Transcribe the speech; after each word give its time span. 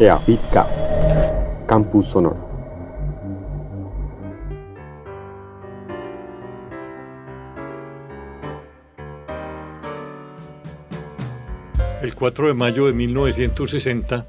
EAFITCAST, 0.00 1.66
Campus 1.66 2.06
Sonoro. 2.06 2.46
El 12.00 12.14
4 12.14 12.46
de 12.46 12.54
mayo 12.54 12.86
de 12.86 12.92
1960, 12.92 14.24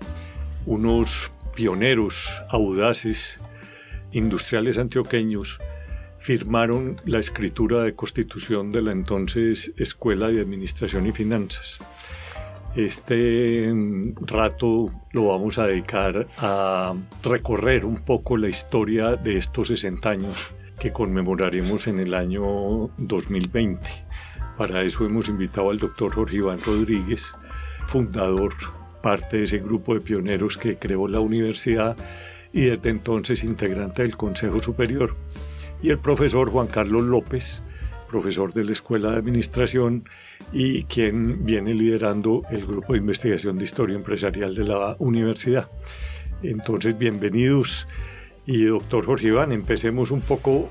unos 0.66 1.30
pioneros 1.54 2.42
audaces 2.50 3.40
industriales 4.12 4.80
antioqueños 4.80 5.60
firmaron 6.18 6.96
la 7.06 7.20
escritura 7.20 7.84
de 7.84 7.94
constitución 7.94 8.72
de 8.72 8.82
la 8.82 8.92
entonces 8.92 9.72
Escuela 9.78 10.30
de 10.30 10.42
Administración 10.42 11.06
y 11.06 11.12
Finanzas. 11.12 11.78
Este 12.76 13.74
rato 14.22 14.92
lo 15.12 15.28
vamos 15.28 15.58
a 15.58 15.66
dedicar 15.66 16.28
a 16.38 16.94
recorrer 17.24 17.84
un 17.84 17.98
poco 17.98 18.38
la 18.38 18.48
historia 18.48 19.16
de 19.16 19.38
estos 19.38 19.70
60 19.70 20.08
años 20.08 20.52
que 20.80 20.94
conmemoraremos 20.94 21.88
en 21.88 22.00
el 22.00 22.14
año 22.14 22.90
2020. 22.98 23.82
Para 24.56 24.84
eso 24.84 25.04
hemos 25.04 25.30
invitado 25.30 25.72
al 25.72 25.80
doctor 25.80 26.14
Jorge 26.14 26.38
Iván 26.38 26.60
Rodríguez, 26.64 27.32
fundador, 27.88 28.54
parte 29.02 29.38
de 29.38 29.44
ese 29.46 29.60
grupo 29.60 29.96
de 29.96 30.02
pioneros 30.02 30.58
que 30.58 30.78
creó 30.78 31.08
la 31.08 31.22
universidad 31.22 31.98
y 32.54 32.66
desde 32.66 32.90
entonces 32.90 33.44
integrante 33.44 34.04
del 34.04 34.16
Consejo 34.16 34.62
Superior, 34.62 35.16
y 35.82 35.90
el 35.90 35.98
profesor 35.98 36.52
Juan 36.52 36.68
Carlos 36.68 37.04
López, 37.04 37.64
profesor 38.10 38.54
de 38.54 38.66
la 38.66 38.74
Escuela 38.74 39.12
de 39.12 39.18
Administración 39.18 40.04
y 40.52 40.84
quien 40.84 41.46
viene 41.46 41.74
liderando 41.74 42.44
el 42.52 42.66
grupo 42.66 42.94
de 42.94 43.00
investigación 43.00 43.58
de 43.58 43.64
historia 43.64 43.96
empresarial 43.96 44.54
de 44.56 44.66
la 44.66 44.98
universidad. 45.00 45.70
Entonces, 46.44 46.98
bienvenidos. 46.98 47.88
Y 48.46 48.64
doctor 48.64 49.06
Jorge 49.06 49.28
Iván, 49.28 49.52
empecemos 49.52 50.12
un 50.12 50.22
poco 50.22 50.70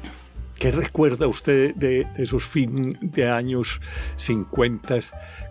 ¿Qué 0.59 0.73
recuerda 0.73 1.29
usted 1.29 1.73
de, 1.77 2.09
esos 2.17 2.45
fin 2.45 2.99
de 3.01 3.31
años 3.31 3.81
50? 4.17 4.99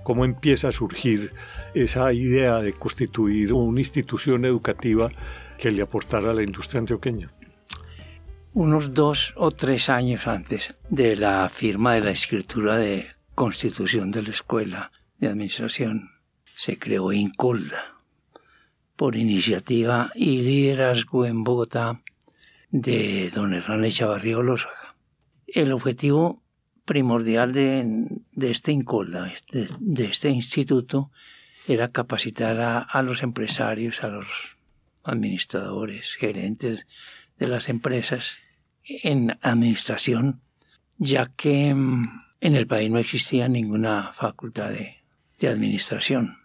¿Cómo 0.04 0.26
empieza 0.26 0.67
a 0.67 0.73
surgir 0.73 1.31
esa 1.73 2.11
idea 2.11 2.58
de 2.58 2.73
constituir 2.73 3.54
una 3.54 3.80
institución 3.80 4.44
educativa 4.44 5.09
que 5.58 5.72
le 5.72 5.81
aportara 5.81 6.31
a 6.31 6.33
la 6.33 6.44
industria 6.44 6.80
antioqueña? 6.80 7.31
Unos 8.59 8.95
dos 8.95 9.33
o 9.36 9.52
tres 9.52 9.88
años 9.88 10.25
antes 10.25 10.73
de 10.89 11.16
la 11.16 11.47
firma 11.47 11.94
de 11.94 12.02
la 12.02 12.09
escritura 12.09 12.75
de 12.75 13.05
constitución 13.36 14.09
de 14.09 14.23
la 14.23 14.31
Escuela 14.31 14.91
de 15.19 15.27
Administración, 15.27 16.09
se 16.55 16.80
creó 16.80 17.11
INCOLDA 17.11 18.02
por 18.95 19.16
iniciativa 19.16 20.11
y 20.16 20.41
liderazgo 20.41 21.27
en 21.27 21.44
Bogotá 21.44 22.02
de 22.72 23.30
don 23.30 23.53
Hernán 23.53 23.86
Echavarría 23.86 24.39
Olózaga. 24.39 24.95
El 25.45 25.71
objetivo 25.71 26.42
primordial 26.83 27.53
de, 27.53 28.08
este 28.42 28.71
INCOLDA, 28.71 29.31
de, 29.52 30.05
este 30.05 30.30
instituto, 30.30 31.11
era 31.67 31.92
capacitar 31.92 32.59
a, 32.59 33.02
los 33.03 33.21
empresarios, 33.21 34.03
a 34.03 34.08
los 34.08 34.25
administradores, 35.03 36.16
gerentes 36.16 36.88
de 37.38 37.49
las 37.49 37.69
empresas 37.69 38.47
en 38.88 39.38
administración, 39.41 40.41
ya 40.97 41.31
que 41.35 41.73
mm, 41.73 42.07
en 42.41 42.55
el 42.55 42.67
país 42.67 42.89
no 42.89 42.99
existía 42.99 43.47
ninguna 43.47 44.11
facultad 44.13 44.71
de, 44.71 44.95
administración. 45.47 46.38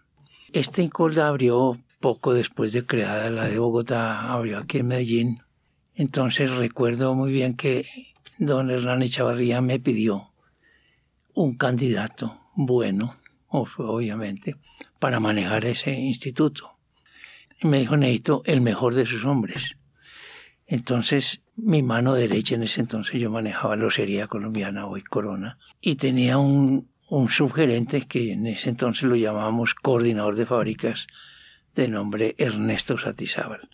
Este 0.51 0.83
INCOLDA 0.83 1.27
abrió 1.27 1.79
poco 1.99 2.33
después 2.33 2.73
de 2.73 2.85
creada 2.85 3.31
la 3.31 3.45
de 3.45 3.57
Bogotá, 3.57 4.31
abrió 4.31 4.59
aquí 4.59 4.79
en 4.79 4.87
Medellín. 4.87 5.39
Entonces 5.95 6.51
recuerdo 6.51 7.15
muy 7.15 7.31
bien 7.31 7.55
que 7.55 7.87
don 8.37 8.69
Hernán 8.69 9.01
Echavarría 9.01 9.61
me 9.61 9.79
pidió 9.79 10.31
un 11.33 11.55
candidato 11.55 12.39
bueno, 12.55 13.15
obviamente, 13.47 14.55
para 14.99 15.19
manejar 15.19 15.65
ese 15.65 15.91
instituto. 15.91 16.77
Y 17.59 17.67
me 17.67 17.79
dijo, 17.79 17.97
necesito 17.97 18.43
el 18.45 18.61
mejor 18.61 18.93
de 18.93 19.07
sus 19.07 19.25
hombres. 19.25 19.75
Entonces, 20.65 21.41
mi 21.55 21.83
mano 21.83 22.13
derecha 22.13 22.55
en 22.55 22.63
ese 22.63 22.81
entonces 22.81 23.19
yo 23.19 23.29
manejaba 23.29 23.75
Locería 23.75 24.27
Colombiana, 24.27 24.87
hoy 24.87 25.01
Corona, 25.01 25.57
y 25.81 25.95
tenía 25.95 26.37
un, 26.37 26.89
un 27.09 27.29
subgerente 27.29 28.01
que 28.01 28.31
en 28.31 28.47
ese 28.47 28.69
entonces 28.69 29.03
lo 29.03 29.15
llamábamos 29.15 29.75
coordinador 29.75 30.35
de 30.35 30.45
fábricas, 30.45 31.07
de 31.75 31.87
nombre 31.87 32.35
Ernesto 32.37 32.97
Satizábal. 32.97 33.69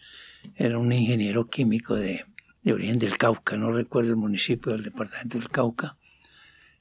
Era 0.56 0.78
un 0.78 0.92
ingeniero 0.92 1.48
químico 1.48 1.96
de 1.96 2.26
de 2.62 2.74
origen 2.74 3.00
del 3.00 3.18
Cauca, 3.18 3.56
no 3.58 3.72
recuerdo 3.72 4.12
el 4.12 4.18
municipio 4.18 4.72
del 4.72 4.84
departamento 4.84 5.38
del 5.38 5.50
Cauca. 5.50 5.98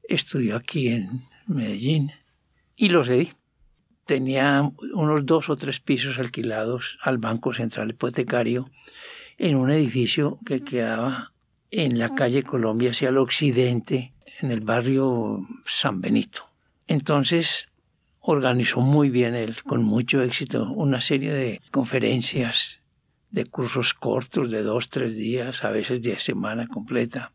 Estudió 0.02 0.56
aquí 0.56 0.88
en 0.88 1.22
Medellín 1.46 2.12
y 2.76 2.88
lo 2.88 3.04
cedí. 3.04 3.32
Tenía 4.04 4.70
unos 4.94 5.26
dos 5.26 5.50
o 5.50 5.56
tres 5.56 5.80
pisos 5.80 6.18
alquilados 6.18 6.98
al 7.02 7.18
Banco 7.18 7.52
Central 7.52 7.90
Hipotecario 7.90 8.70
en 9.38 9.56
un 9.56 9.70
edificio 9.70 10.38
que 10.44 10.60
quedaba 10.60 11.32
en 11.70 11.98
la 11.98 12.14
calle 12.14 12.42
Colombia 12.42 12.90
hacia 12.90 13.10
el 13.10 13.18
occidente, 13.18 14.12
en 14.40 14.50
el 14.50 14.60
barrio 14.60 15.46
San 15.64 16.00
Benito. 16.00 16.50
Entonces 16.88 17.68
organizó 18.20 18.80
muy 18.80 19.10
bien 19.10 19.34
él, 19.34 19.56
con 19.62 19.84
mucho 19.84 20.22
éxito, 20.22 20.70
una 20.72 21.00
serie 21.00 21.32
de 21.32 21.60
conferencias 21.70 22.80
de 23.30 23.44
cursos 23.44 23.94
cortos 23.94 24.50
de 24.50 24.62
dos, 24.62 24.88
tres 24.88 25.14
días, 25.14 25.64
a 25.64 25.70
veces 25.70 26.02
de 26.02 26.18
semana 26.18 26.66
completa. 26.66 27.32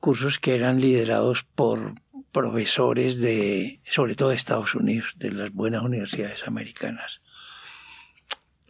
Cursos 0.00 0.38
que 0.38 0.54
eran 0.54 0.80
liderados 0.80 1.44
por 1.44 1.94
profesores 2.32 3.20
de, 3.20 3.80
sobre 3.88 4.16
todo 4.16 4.30
de 4.30 4.34
Estados 4.34 4.74
Unidos, 4.74 5.14
de 5.16 5.30
las 5.30 5.52
buenas 5.52 5.82
universidades 5.82 6.46
americanas. 6.46 7.20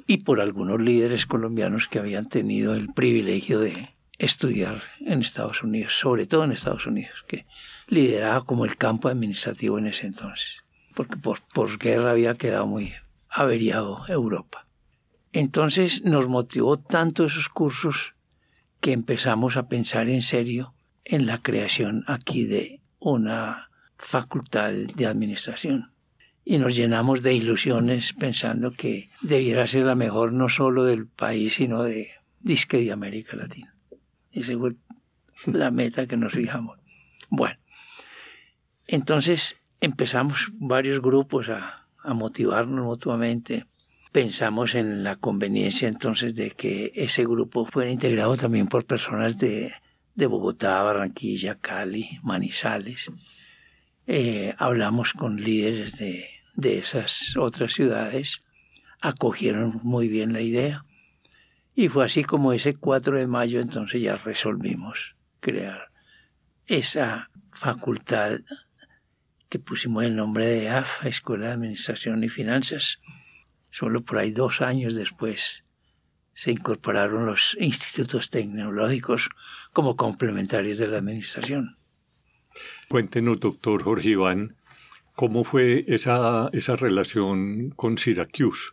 Y 0.07 0.19
por 0.19 0.41
algunos 0.41 0.81
líderes 0.81 1.27
colombianos 1.27 1.89
que 1.89 1.99
habían 1.99 2.29
tenido 2.29 2.75
el 2.75 2.93
privilegio 2.93 3.61
de 3.61 3.89
estudiar 4.19 4.83
en 5.01 5.21
Estados 5.21 5.63
Unidos, 5.63 5.99
sobre 5.99 6.27
todo 6.27 6.45
en 6.45 6.53
Estados 6.53 6.87
Unidos, 6.87 7.25
que 7.27 7.47
lideraba 7.89 8.45
como 8.45 8.65
el 8.65 8.77
campo 8.77 9.09
administrativo 9.09 9.79
en 9.79 9.87
ese 9.87 10.07
entonces, 10.07 10.63
porque 10.95 11.17
por, 11.17 11.41
por 11.53 11.79
guerra 11.79 12.11
había 12.11 12.35
quedado 12.35 12.67
muy 12.67 12.93
averiado 13.29 14.05
Europa. 14.09 14.67
Entonces 15.33 16.05
nos 16.05 16.29
motivó 16.29 16.79
tanto 16.79 17.25
esos 17.25 17.49
cursos 17.49 18.15
que 18.81 18.93
empezamos 18.93 19.57
a 19.57 19.69
pensar 19.69 20.09
en 20.09 20.23
serio 20.23 20.75
en 21.05 21.27
la 21.27 21.43
creación 21.43 22.05
aquí 22.07 22.45
de 22.45 22.81
una 22.99 23.71
facultad 23.97 24.73
de 24.73 25.07
administración. 25.07 25.94
Y 26.45 26.59
nos 26.59 26.77
llenamos 26.77 27.23
de 27.23 27.35
ilusiones 27.35 28.13
pensando 28.13 28.71
que 28.71 29.09
debiera 29.23 29.67
ser 29.67 29.85
la 29.85 29.95
mejor 29.95 30.33
no 30.33 30.49
solo 30.49 30.85
del 30.85 31.07
país, 31.07 31.55
sino 31.55 31.83
de 31.83 32.11
disque 32.41 32.79
de 32.79 32.93
América 32.93 33.37
Latina. 33.37 33.75
Esa 34.31 34.53
fue 35.33 35.55
la 35.55 35.71
meta 35.71 36.07
que 36.07 36.17
nos 36.17 36.33
fijamos. 36.33 36.79
Bueno, 37.31 37.57
entonces 38.87 39.57
empezamos 39.81 40.51
varios 40.55 41.01
grupos 41.01 41.49
a, 41.49 41.87
a 42.03 42.13
motivarnos 42.13 42.85
mutuamente 42.85 43.67
pensamos 44.15 44.77
en 44.77 45.03
la 45.03 45.17
conveniencia 45.17 45.89
entonces 45.89 46.37
de 46.37 46.53
que 46.53 46.93
ese 46.95 47.25
grupo 47.25 47.67
fuera 47.67 47.91
integrado 47.91 48.37
también 48.37 48.69
por 48.69 48.85
personas 48.85 49.41
de, 49.41 49.75
Bogotá, 50.15 50.81
Barranquilla, 50.85 51.57
Cali, 51.57 52.21
Manizales. 52.23 53.11
Eh, 54.07 54.55
hablamos 54.57 55.15
con 55.15 55.43
líderes 55.43 55.99
de, 55.99 56.29
de 56.55 56.79
esas 56.79 57.37
otras 57.37 57.73
ciudades, 57.73 58.43
acogieron 59.01 59.81
muy 59.83 60.09
bien 60.09 60.33
la 60.33 60.41
idea 60.41 60.85
y 61.75 61.89
fue 61.89 62.05
así 62.05 62.25
como 62.25 62.53
ese 62.53 62.75
4 62.75 63.19
de 63.19 63.27
mayo 63.27 63.61
entonces 63.61 64.01
ya 64.01 64.17
resolvimos 64.17 65.17
crear 65.41 65.91
esa 66.67 67.31
facultad 67.53 68.39
que 69.49 69.59
pusimos 69.59 70.05
el 70.05 70.17
nombre 70.17 70.47
de 70.47 70.71
AFA, 70.71 71.09
Escuela 71.09 71.49
de 71.49 71.53
Administración 71.53 72.25
y 72.25 72.29
Finanzas, 72.29 72.99
Solo 73.75 74.05
por 74.05 74.19
ahí 74.19 74.31
dos 74.31 74.61
años 74.61 74.95
después 74.95 75.65
se 76.33 76.53
incorporaron 76.53 77.27
los 77.27 77.57
institutos 77.59 78.31
tecnológicos 78.31 79.31
como 79.73 79.97
complementarios 79.97 80.79
de 80.79 80.87
la 80.87 80.99
administración. 80.99 81.75
Cuéntenos, 82.89 83.41
doctor 83.41 83.83
Jorge 83.83 84.11
Iván, 84.11 84.55
cómo 85.15 85.45
fue 85.45 85.85
esa, 85.89 86.51
esa 86.53 86.77
relación 86.77 87.71
con 87.71 87.99
Syracuse, 87.99 88.71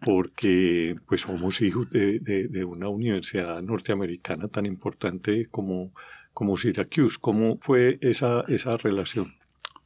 porque 0.00 0.96
pues 1.06 1.22
somos 1.22 1.60
hijos 1.60 1.88
de, 1.90 2.18
de, 2.18 2.64
una 2.64 2.88
universidad 2.88 3.62
norteamericana 3.62 4.48
tan 4.48 4.66
importante 4.66 5.46
como, 5.50 5.92
como 6.34 6.56
Syracuse. 6.56 7.18
¿Cómo 7.20 7.58
fue 7.60 7.98
esa, 8.00 8.42
esa 8.48 8.76
relación? 8.76 9.34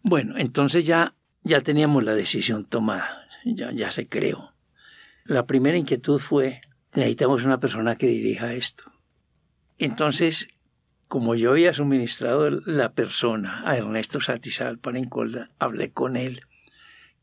Bueno, 0.03 0.39
entonces 0.39 0.87
ya, 0.87 1.15
ya 1.43 1.61
teníamos 1.61 2.03
la 2.03 2.15
decisión 2.15 2.65
tomada 2.65 3.27
ya, 3.55 3.73
ya 3.73 3.91
se 3.91 4.09
creó. 4.09 4.53
la 5.25 5.47
primera 5.47 5.77
inquietud 5.77 6.19
fue, 6.19 6.61
necesitamos 6.95 7.45
una 7.45 7.59
persona 7.59 7.97
que 7.97 8.07
dirija 8.07 8.55
esto. 8.55 8.85
Entonces, 9.79 10.49
como 11.09 11.35
yo 11.35 11.51
había 11.51 11.73
suministrado 11.73 12.51
la 12.51 12.93
persona 12.93 13.63
a 13.65 13.77
Ernesto 13.77 14.21
Satizal 14.21 14.79
para 14.79 15.01
hablé 15.59 15.91
con 15.91 16.17
él 16.17 16.43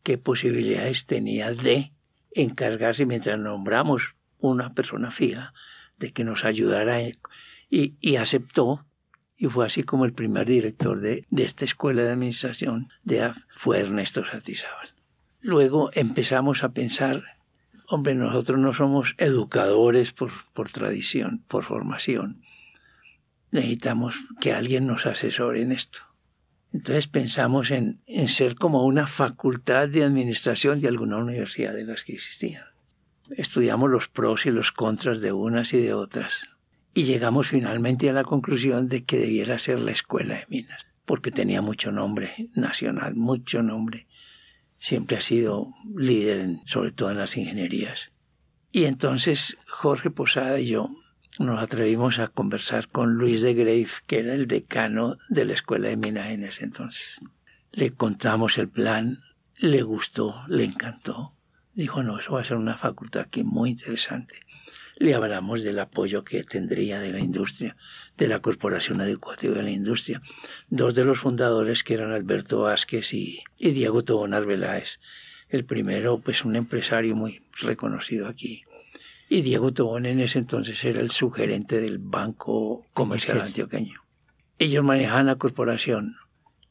qué 0.04 0.18
posibilidades 0.18 1.06
tenía 1.06 1.52
de 1.54 1.92
encargarse 2.32 3.06
mientras 3.06 3.40
nombramos 3.40 4.16
una 4.40 4.74
persona 4.74 5.12
fija 5.12 5.54
de 5.98 6.12
que 6.12 6.24
nos 6.24 6.46
ayudara 6.46 7.02
y, 7.02 7.16
y 7.70 8.16
aceptó 8.16 8.86
y 9.44 9.48
fue 9.48 9.66
así 9.66 9.84
como 9.84 10.06
el 10.06 10.14
primer 10.14 10.48
director 10.48 11.02
de, 11.02 11.26
de 11.30 11.44
esta 11.44 11.66
escuela 11.66 12.04
de 12.04 12.12
administración 12.12 12.90
de 13.04 13.24
AF 13.24 13.38
fue 13.56 13.80
Ernesto 13.80 14.24
Satizábal. 14.26 14.94
Luego 15.42 15.90
empezamos 15.94 16.64
a 16.64 16.70
pensar, 16.70 17.24
hombre, 17.88 18.16
nosotros 18.16 18.58
no 18.60 18.74
somos 18.74 19.16
educadores 19.18 20.14
por, 20.14 20.32
por 20.54 20.70
tradición, 20.70 21.44
por 21.50 21.66
formación. 21.66 22.42
Necesitamos 23.54 24.16
que 24.42 24.52
alguien 24.52 24.86
nos 24.86 25.06
asesore 25.06 25.62
en 25.62 25.72
esto. 25.72 26.00
Entonces 26.74 27.08
pensamos 27.08 27.72
en, 27.72 28.02
en 28.08 28.28
ser 28.28 28.56
como 28.56 28.84
una 28.84 29.08
facultad 29.08 29.88
de 29.88 30.04
administración 30.04 30.82
de 30.82 30.90
alguna 30.90 31.18
universidad 31.18 31.74
de 31.74 31.86
las 31.86 32.04
que 32.04 32.14
existían. 32.14 32.66
Estudiamos 33.38 33.90
los 33.90 34.10
pros 34.10 34.46
y 34.46 34.52
los 34.52 34.74
contras 34.74 35.22
de 35.22 35.32
unas 35.32 35.72
y 35.74 35.78
de 35.78 35.94
otras 35.94 36.42
y 36.94 37.04
llegamos 37.04 37.48
finalmente 37.48 38.10
a 38.10 38.14
la 38.14 38.24
conclusión 38.24 38.88
de 38.88 39.04
que 39.04 39.18
debiera 39.18 39.58
ser 39.58 39.80
la 39.80 39.92
Escuela 39.92 40.36
de 40.36 40.46
Minas, 40.50 40.86
porque 41.06 41.32
tenía 41.32 41.62
mucho 41.62 41.92
nombre 41.92 42.50
nacional, 42.56 43.16
mucho 43.16 43.64
nombre. 43.64 44.08
Siempre 44.80 45.18
ha 45.18 45.22
sido 45.22 45.74
líder, 45.96 46.58
sobre 46.66 46.92
todo 46.92 47.12
en 47.12 47.18
las 47.18 47.36
ingenierías. 47.38 48.12
Y 48.72 48.86
entonces 48.86 49.58
Jorge 49.68 50.10
Posada 50.10 50.60
y 50.60 50.68
yo 50.68 50.90
nos 51.40 51.62
atrevimos 51.62 52.20
a 52.20 52.28
conversar 52.28 52.88
con 52.88 53.14
Luis 53.14 53.42
de 53.42 53.54
Grave, 53.54 53.88
que 54.08 54.20
era 54.20 54.34
el 54.34 54.48
decano 54.48 55.18
de 55.30 55.46
la 55.46 55.54
Escuela 55.54 55.90
de 55.90 55.98
Minas 55.98 56.30
en 56.30 56.44
ese 56.44 56.64
entonces. 56.64 57.20
Le 57.72 57.92
contamos 57.92 58.58
el 58.58 58.70
plan, 58.70 59.20
le 59.58 59.82
gustó, 59.82 60.44
le 60.48 60.64
encantó. 60.64 61.34
Dijo, 61.74 62.04
no, 62.04 62.20
eso 62.20 62.34
va 62.34 62.42
a 62.42 62.46
ser 62.46 62.58
una 62.58 62.78
facultad 62.78 63.24
aquí 63.24 63.44
muy 63.44 63.72
interesante 63.72 64.44
le 64.98 65.16
hablamos 65.16 65.64
del 65.64 65.80
apoyo 65.80 66.24
que 66.24 66.44
tendría 66.44 67.00
de 67.00 67.12
la 67.12 67.20
industria, 67.20 67.76
de 68.18 68.28
la 68.28 68.40
Corporación 68.40 69.02
Educativa 69.02 69.56
de 69.56 69.64
la 69.64 69.72
Industria. 69.72 70.22
Dos 70.70 70.96
de 70.96 71.04
los 71.04 71.20
fundadores 71.20 71.84
que 71.84 71.96
eran 71.96 72.12
Alberto 72.12 72.62
Vázquez 72.62 73.14
y, 73.14 73.44
Diego 73.58 74.04
Tobón 74.04 74.34
Arbeláez. 74.34 75.00
El 75.50 75.66
primero, 75.66 76.20
pues 76.20 76.46
un 76.46 76.56
empresario 76.56 77.16
muy 77.16 77.44
reconocido 77.60 78.28
aquí. 78.28 78.64
Y 79.34 79.42
Diego 79.42 79.74
Tobón 79.74 80.06
en 80.06 80.20
ese 80.20 80.38
entonces 80.38 80.86
era 80.86 81.02
el 81.02 81.10
sugerente 81.10 81.82
del 81.82 81.98
Banco 81.98 82.86
Comercial 82.94 83.42
Antioqueño. 83.42 84.04
Ellos 84.60 84.84
manejaban 84.84 85.26
la 85.26 85.38
corporación 85.38 86.18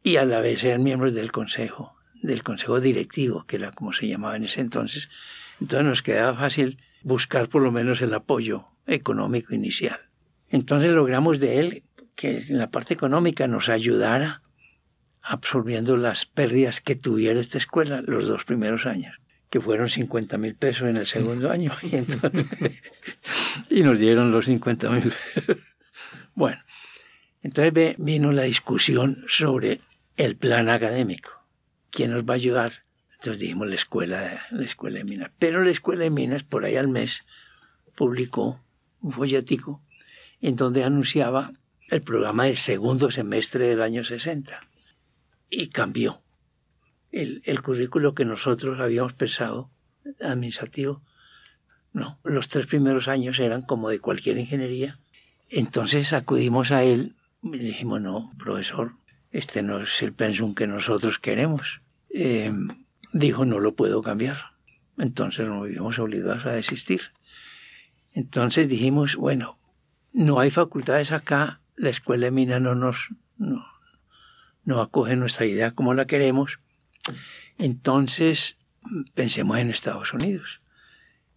y 0.04 0.14
a 0.14 0.24
la 0.24 0.40
vez 0.40 0.62
eran 0.62 0.84
miembros 0.84 1.12
del 1.12 1.32
consejo, 1.32 1.96
del 2.22 2.44
consejo 2.44 2.78
directivo, 2.78 3.46
que 3.48 3.56
era 3.56 3.72
como 3.72 3.92
se 3.92 4.06
llamaba 4.06 4.36
en 4.36 4.44
ese 4.44 4.60
entonces. 4.60 5.08
Entonces 5.60 5.88
nos 5.88 6.02
quedaba 6.02 6.38
fácil 6.38 6.78
buscar 7.02 7.48
por 7.48 7.62
lo 7.62 7.72
menos 7.72 8.00
el 8.00 8.14
apoyo 8.14 8.66
económico 8.86 9.56
inicial. 9.56 9.98
Entonces 10.48 10.92
logramos 10.92 11.40
de 11.40 11.58
él 11.58 11.82
que 12.14 12.44
en 12.48 12.58
la 12.58 12.70
parte 12.70 12.94
económica 12.94 13.48
nos 13.48 13.70
ayudara 13.70 14.40
absorbiendo 15.20 15.96
las 15.96 16.26
pérdidas 16.26 16.80
que 16.80 16.94
tuviera 16.94 17.40
esta 17.40 17.58
escuela 17.58 18.02
los 18.02 18.28
dos 18.28 18.44
primeros 18.44 18.86
años, 18.86 19.16
que 19.52 19.60
fueron 19.60 19.90
50 19.90 20.38
mil 20.38 20.54
pesos 20.54 20.88
en 20.88 20.96
el 20.96 21.04
segundo 21.04 21.50
año, 21.50 21.72
y, 23.70 23.82
nos 23.82 23.98
dieron 23.98 24.32
los 24.32 24.46
50 24.46 24.88
mil. 24.88 25.12
bueno, 26.34 26.62
entonces 27.42 27.96
vino 27.98 28.32
la 28.32 28.44
discusión 28.44 29.22
sobre 29.28 29.82
el 30.16 30.36
plan 30.36 30.70
académico. 30.70 31.32
¿Quién 31.90 32.12
nos 32.12 32.24
va 32.24 32.32
a 32.32 32.36
ayudar? 32.36 32.84
Entonces 33.12 33.40
dijimos 33.40 33.68
la 33.68 33.74
escuela, 33.74 34.46
la 34.50 34.64
escuela 34.64 34.96
de 34.96 35.04
minas. 35.04 35.30
Pero 35.38 35.62
la 35.62 35.70
escuela 35.70 36.04
de 36.04 36.10
minas, 36.10 36.44
por 36.44 36.64
ahí 36.64 36.76
al 36.76 36.88
mes, 36.88 37.22
publicó 37.94 38.58
un 39.02 39.12
folletico 39.12 39.82
en 40.40 40.56
donde 40.56 40.82
anunciaba 40.82 41.52
el 41.88 42.00
programa 42.00 42.46
del 42.46 42.56
segundo 42.56 43.10
semestre 43.10 43.66
del 43.66 43.82
año 43.82 44.02
60. 44.02 44.62
Y 45.50 45.66
cambió. 45.66 46.22
El, 47.12 47.42
el 47.44 47.62
currículo 47.62 48.14
que 48.14 48.24
nosotros 48.24 48.80
habíamos 48.80 49.12
pensado, 49.12 49.70
administrativo, 50.20 51.02
no, 51.92 52.18
los 52.24 52.48
tres 52.48 52.66
primeros 52.66 53.06
años 53.06 53.38
eran 53.38 53.62
como 53.62 53.90
de 53.90 54.00
cualquier 54.00 54.38
ingeniería. 54.38 54.98
Entonces 55.50 56.12
acudimos 56.12 56.72
a 56.72 56.84
él 56.84 57.14
y 57.42 57.50
le 57.50 57.64
dijimos, 57.64 58.00
no, 58.00 58.32
profesor, 58.38 58.92
este 59.30 59.62
no 59.62 59.80
es 59.80 60.02
el 60.02 60.12
pensum 60.12 60.54
que 60.54 60.66
nosotros 60.66 61.18
queremos. 61.18 61.82
Eh, 62.10 62.52
dijo 63.12 63.44
no 63.44 63.60
lo 63.60 63.74
puedo 63.74 64.02
cambiar. 64.02 64.36
Entonces 64.98 65.46
nos 65.46 65.68
vimos 65.68 65.98
obligados 65.98 66.46
a 66.46 66.52
desistir. 66.52 67.02
Entonces 68.14 68.68
dijimos, 68.68 69.16
bueno, 69.16 69.58
no 70.12 70.40
hay 70.40 70.50
facultades 70.50 71.12
acá, 71.12 71.60
la 71.76 71.90
escuela 71.90 72.26
de 72.26 72.30
mina 72.30 72.60
no 72.60 72.74
nos 72.74 73.08
no, 73.38 73.66
no 74.64 74.80
acoge 74.80 75.16
nuestra 75.16 75.46
idea 75.46 75.72
como 75.72 75.94
la 75.94 76.06
queremos. 76.06 76.58
Entonces 77.58 78.56
pensemos 79.14 79.58
en 79.58 79.70
Estados 79.70 80.12
Unidos. 80.12 80.60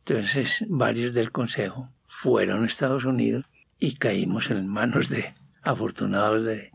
Entonces 0.06 0.66
varios 0.70 1.14
del 1.14 1.32
consejo 1.32 1.90
fueron 2.08 2.64
a 2.64 2.68
Estados 2.68 3.06
Unidos 3.06 3.46
y 3.80 3.96
caímos 3.96 4.50
en 4.52 4.68
manos 4.68 5.10
de 5.10 5.34
afortunados 5.64 6.44
de, 6.44 6.72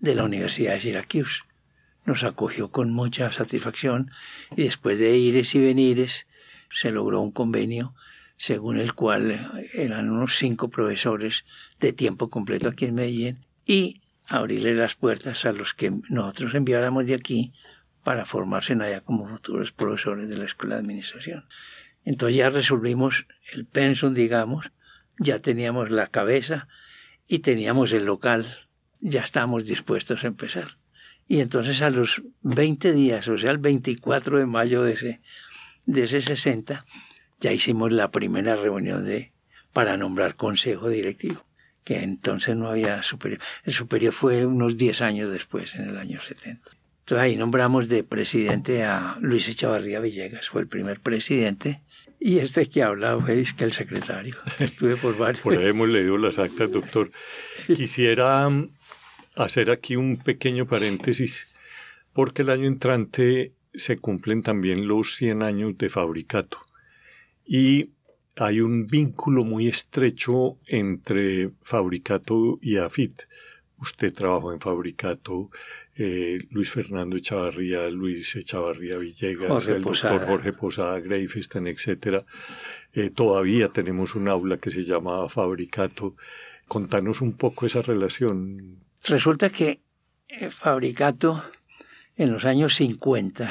la 0.00 0.24
Universidad 0.24 0.74
de 0.74 0.80
Syracuse 0.80 1.42
nos 2.04 2.24
acogió 2.24 2.70
con 2.70 2.90
mucha 2.90 3.30
satisfacción 3.32 4.10
y 4.56 4.64
después 4.64 4.98
de 4.98 5.16
ires 5.16 5.54
y 5.54 5.58
venires 5.58 6.26
se 6.70 6.90
logró 6.90 7.20
un 7.20 7.32
convenio 7.32 7.94
según 8.38 8.78
el 8.78 8.94
cual 8.94 9.66
eran 9.74 10.08
unos 10.08 10.36
cinco 10.36 10.68
profesores 10.68 11.44
de 11.80 11.92
tiempo 11.92 12.30
completo 12.30 12.68
aquí 12.68 12.86
en 12.86 12.94
Medellín 12.94 13.44
y 13.66 14.00
abrirle 14.26 14.74
las 14.74 14.94
puertas 14.94 15.44
a 15.44 15.52
los 15.52 15.74
que 15.74 15.92
nosotros 16.08 16.54
enviáramos 16.54 17.06
de 17.06 17.14
aquí 17.14 17.52
para 18.02 18.24
formarse 18.24 18.72
en 18.72 18.82
allá 18.82 19.00
como 19.00 19.28
futuros 19.28 19.72
profesores 19.72 20.28
de 20.28 20.36
la 20.36 20.44
Escuela 20.44 20.76
de 20.76 20.82
Administración. 20.82 21.44
Entonces 22.04 22.36
ya 22.36 22.50
resolvimos 22.50 23.26
el 23.52 23.66
pensum, 23.66 24.14
digamos, 24.14 24.70
ya 25.18 25.40
teníamos 25.40 25.90
la 25.90 26.06
cabeza 26.06 26.68
y 27.26 27.40
teníamos 27.40 27.92
el 27.92 28.06
local, 28.06 28.46
ya 29.00 29.22
estábamos 29.22 29.66
dispuestos 29.66 30.24
a 30.24 30.28
empezar. 30.28 30.78
Y 31.26 31.40
entonces 31.40 31.82
a 31.82 31.90
los 31.90 32.22
20 32.42 32.92
días, 32.92 33.28
o 33.28 33.36
sea, 33.36 33.50
el 33.50 33.58
24 33.58 34.38
de 34.38 34.46
mayo 34.46 34.82
de 34.82 34.94
ese, 34.94 35.20
de 35.84 36.04
ese 36.04 36.22
60, 36.22 36.86
ya 37.40 37.52
hicimos 37.52 37.92
la 37.92 38.10
primera 38.10 38.56
reunión 38.56 39.04
de, 39.04 39.32
para 39.74 39.96
nombrar 39.98 40.36
consejo 40.36 40.88
directivo, 40.88 41.44
que 41.84 42.02
entonces 42.02 42.56
no 42.56 42.68
había 42.68 43.02
superior. 43.02 43.40
El 43.64 43.74
superior 43.74 44.14
fue 44.14 44.46
unos 44.46 44.78
10 44.78 45.02
años 45.02 45.30
después, 45.30 45.74
en 45.74 45.90
el 45.90 45.98
año 45.98 46.20
70. 46.20 46.77
Entonces 47.08 47.24
ahí 47.24 47.36
nombramos 47.36 47.88
de 47.88 48.04
presidente 48.04 48.84
a 48.84 49.16
Luis 49.22 49.48
Echavarría 49.48 49.98
Villegas, 49.98 50.50
fue 50.50 50.60
el 50.60 50.68
primer 50.68 51.00
presidente. 51.00 51.80
Y 52.20 52.38
este 52.38 52.66
que 52.66 52.82
habla 52.82 53.18
fue 53.18 53.42
que 53.56 53.64
el 53.64 53.72
secretario. 53.72 54.36
Estuve 54.58 54.94
por 54.96 55.16
varios. 55.16 55.40
Por 55.40 55.56
ahí 55.56 55.68
hemos 55.68 55.88
leído 55.88 56.18
las 56.18 56.38
actas, 56.38 56.70
doctor. 56.70 57.10
Quisiera 57.66 58.46
hacer 59.36 59.70
aquí 59.70 59.96
un 59.96 60.18
pequeño 60.18 60.66
paréntesis, 60.66 61.48
porque 62.12 62.42
el 62.42 62.50
año 62.50 62.66
entrante 62.66 63.54
se 63.72 63.96
cumplen 63.96 64.42
también 64.42 64.86
los 64.86 65.16
100 65.16 65.42
años 65.42 65.78
de 65.78 65.88
Fabricato. 65.88 66.58
Y 67.46 67.92
hay 68.36 68.60
un 68.60 68.86
vínculo 68.86 69.44
muy 69.44 69.66
estrecho 69.66 70.58
entre 70.66 71.52
Fabricato 71.62 72.58
y 72.60 72.76
AFIT. 72.76 73.22
Usted 73.80 74.12
trabajó 74.12 74.52
en 74.52 74.60
Fabricato, 74.60 75.50
eh, 75.96 76.40
Luis 76.50 76.70
Fernando 76.70 77.16
Echavarría, 77.16 77.88
Luis 77.88 78.34
Echavarría 78.34 78.98
Villegas, 78.98 79.68
el 79.68 79.82
doctor 79.82 80.26
Jorge 80.26 80.52
Posada, 80.52 80.98
Greifesten, 80.98 81.68
etc. 81.68 82.24
Eh, 82.92 83.10
todavía 83.10 83.68
tenemos 83.68 84.16
un 84.16 84.28
aula 84.28 84.56
que 84.56 84.70
se 84.70 84.84
llama 84.84 85.28
Fabricato. 85.28 86.16
Contanos 86.66 87.20
un 87.20 87.34
poco 87.34 87.66
esa 87.66 87.82
relación. 87.82 88.80
Resulta 89.04 89.50
que 89.50 89.80
eh, 90.28 90.50
Fabricato 90.50 91.44
en 92.16 92.32
los 92.32 92.44
años 92.44 92.74
50 92.74 93.50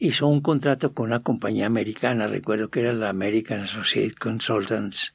hizo 0.00 0.26
un 0.26 0.40
contrato 0.40 0.92
con 0.92 1.06
una 1.06 1.22
compañía 1.22 1.66
americana, 1.66 2.26
recuerdo 2.26 2.68
que 2.68 2.80
era 2.80 2.92
la 2.92 3.10
American 3.10 3.60
Associated 3.60 4.16
Consultants, 4.16 5.14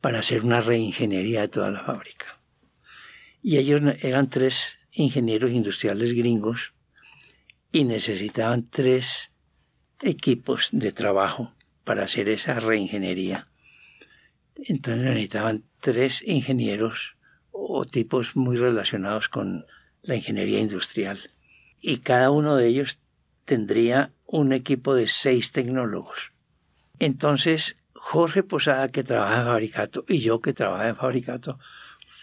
para 0.00 0.20
hacer 0.20 0.42
una 0.42 0.60
reingeniería 0.60 1.42
de 1.42 1.48
toda 1.48 1.70
la 1.70 1.84
fábrica. 1.84 2.37
Y 3.42 3.56
ellos 3.56 3.80
eran 4.00 4.28
tres 4.28 4.76
ingenieros 4.92 5.52
industriales 5.52 6.12
gringos 6.12 6.74
y 7.72 7.84
necesitaban 7.84 8.68
tres 8.68 9.30
equipos 10.02 10.68
de 10.72 10.92
trabajo 10.92 11.54
para 11.84 12.04
hacer 12.04 12.28
esa 12.28 12.54
reingeniería. 12.60 13.48
Entonces 14.56 15.04
necesitaban 15.04 15.64
tres 15.80 16.22
ingenieros 16.26 17.16
o 17.50 17.84
tipos 17.84 18.36
muy 18.36 18.56
relacionados 18.56 19.28
con 19.28 19.66
la 20.02 20.16
ingeniería 20.16 20.60
industrial. 20.60 21.18
Y 21.80 21.98
cada 21.98 22.30
uno 22.30 22.56
de 22.56 22.66
ellos 22.66 22.98
tendría 23.44 24.12
un 24.26 24.52
equipo 24.52 24.94
de 24.94 25.06
seis 25.06 25.52
tecnólogos. 25.52 26.32
Entonces, 26.98 27.76
Jorge 27.94 28.42
Posada, 28.42 28.88
que 28.88 29.04
trabaja 29.04 29.40
en 29.40 29.46
Fabricato, 29.46 30.04
y 30.08 30.18
yo, 30.18 30.40
que 30.40 30.52
trabaja 30.52 30.88
en 30.88 30.96
Fabricato, 30.96 31.58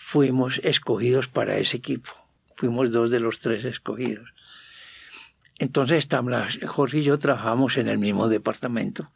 fuimos 0.05 0.61
escogidos 0.63 1.27
para 1.27 1.57
ese 1.57 1.77
equipo. 1.77 2.11
Fuimos 2.55 2.91
dos 2.91 3.09
de 3.09 3.19
los 3.19 3.39
tres 3.39 3.65
escogidos. 3.65 4.29
Entonces, 5.57 6.07
Jorge 6.67 6.99
y 6.99 7.03
yo 7.03 7.17
trabajamos 7.17 7.77
en 7.77 7.87
el 7.87 7.97
mismo 7.97 8.27
departamento. 8.27 9.11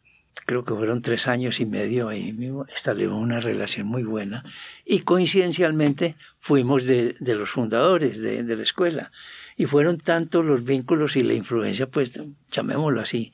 Creo 0.47 0.65
que 0.65 0.73
fueron 0.73 1.03
tres 1.03 1.27
años 1.27 1.59
y 1.59 1.67
medio 1.67 2.09
ahí 2.09 2.33
mismo. 2.33 2.65
Establecimos 2.75 3.21
una 3.21 3.39
relación 3.39 3.85
muy 3.85 4.01
buena. 4.01 4.43
Y 4.83 5.01
coincidencialmente 5.01 6.15
fuimos 6.39 6.85
de, 6.85 7.15
los 7.19 7.51
fundadores 7.51 8.17
de, 8.17 8.43
de, 8.43 8.55
la 8.55 8.63
escuela. 8.63 9.11
Y 9.57 9.67
fueron 9.67 9.99
tantos 9.99 10.43
los 10.43 10.65
vínculos 10.65 11.15
y 11.15 11.21
la 11.21 11.33
influencia, 11.33 11.85
pues 11.85 12.19
llamémoslo 12.49 12.99
así, 12.99 13.31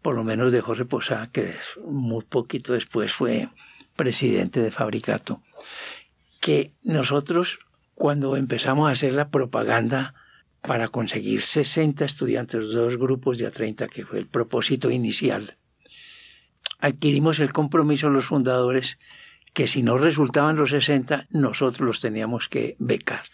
por 0.00 0.14
lo 0.14 0.24
menos 0.24 0.50
de 0.50 0.62
Jorge 0.62 0.86
Posada, 0.86 1.30
que 1.30 1.56
muy 1.84 2.24
poquito 2.24 2.72
después 2.72 3.12
fue 3.12 3.50
presidente 3.96 4.60
de 4.60 4.70
Fabricato, 4.70 5.42
que 6.40 6.72
nosotros 6.82 7.60
cuando 7.94 8.36
empezamos 8.36 8.88
a 8.88 8.92
hacer 8.92 9.12
la 9.12 9.28
propaganda 9.28 10.14
para 10.62 10.88
conseguir 10.88 11.42
60 11.42 12.04
estudiantes, 12.04 12.70
dos 12.70 12.96
grupos 12.96 13.38
de 13.38 13.46
a 13.46 13.50
30, 13.50 13.88
que 13.88 14.04
fue 14.04 14.18
el 14.18 14.26
propósito 14.26 14.90
inicial, 14.90 15.56
adquirimos 16.78 17.40
el 17.40 17.52
compromiso 17.52 18.08
los 18.08 18.26
fundadores 18.26 18.98
que 19.52 19.66
si 19.66 19.82
no 19.82 19.98
resultaban 19.98 20.56
los 20.56 20.70
60, 20.70 21.26
nosotros 21.30 21.86
los 21.86 22.00
teníamos 22.00 22.48
que 22.48 22.76
becar. 22.78 23.24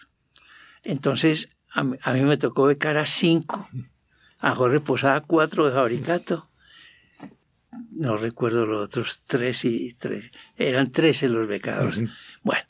Entonces, 0.83 1.49
a 1.71 1.83
mí, 1.83 2.21
me 2.21 2.37
tocó 2.37 2.65
becar 2.65 2.97
a 2.97 3.05
cinco, 3.05 3.67
a 4.39 4.55
Jorge 4.55 4.79
Posada 4.79 5.21
cuatro 5.21 5.65
de 5.65 5.73
Fabricato, 5.73 6.49
no 7.91 8.17
recuerdo 8.17 8.65
los 8.65 8.85
otros 8.85 9.21
tres 9.27 9.63
y 9.65 9.93
tres, 9.93 10.31
eran 10.55 10.91
trece 10.91 11.29
los 11.29 11.47
becados. 11.47 12.01
Bueno, 12.41 12.65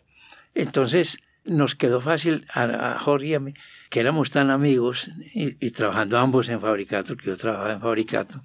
entonces 0.62 1.18
nos 1.46 1.76
quedó 1.76 2.02
fácil 2.02 2.46
a, 2.54 2.98
Jorge 3.00 3.28
y 3.28 3.34
a 3.34 3.40
mí, 3.40 3.54
que 3.90 4.00
éramos 4.00 4.32
tan 4.32 4.50
amigos 4.50 5.10
y, 5.34 5.72
trabajando 5.72 6.18
ambos 6.18 6.50
en 6.50 6.60
Fabricato, 6.60 7.16
que 7.16 7.28
yo 7.28 7.38
trabajaba 7.38 7.74
en 7.74 7.82
Fabricato, 7.82 8.42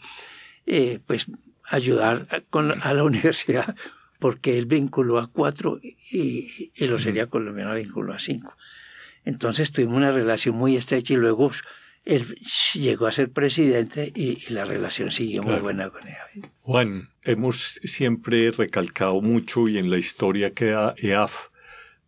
eh, 0.67 1.01
pues 1.07 1.27
ayudar 1.65 2.45
con, 2.51 2.81
a 2.83 2.95
la 2.95 3.03
universidad, 3.13 3.75
porque 4.19 4.57
él 4.57 4.67
vinculó 4.67 5.19
a 5.19 5.27
cuatro 5.27 5.81
y, 5.83 6.71
y 6.75 6.87
lo 6.87 6.99
sería 6.99 7.27
colombiano 7.27 7.75
vinculó 7.75 8.13
a 8.13 8.19
cinco. 8.19 8.57
Entonces 9.25 9.73
tuvimos 9.73 9.97
una 9.97 10.13
relación 10.13 10.57
muy 10.57 10.77
estrecha 10.77 11.15
y 11.15 11.17
luego 11.17 11.51
él 12.05 12.35
llegó 12.75 13.07
a 13.07 13.13
ser 13.13 13.31
presidente 13.31 14.13
y, 14.15 14.53
la 14.53 14.65
relación 14.65 15.13
siguió 15.13 15.43
muy 15.43 15.61
buena 15.61 15.91
con 15.91 16.07
él. 16.07 16.17
Juan, 16.63 17.11
hemos 17.23 17.81
siempre 17.85 18.51
recalcado 18.51 19.21
mucho 19.21 19.69
y 19.69 19.79
en 19.79 19.91
la 19.91 19.99
historia 19.99 20.51
queda 20.51 20.95
EAF, 20.99 21.49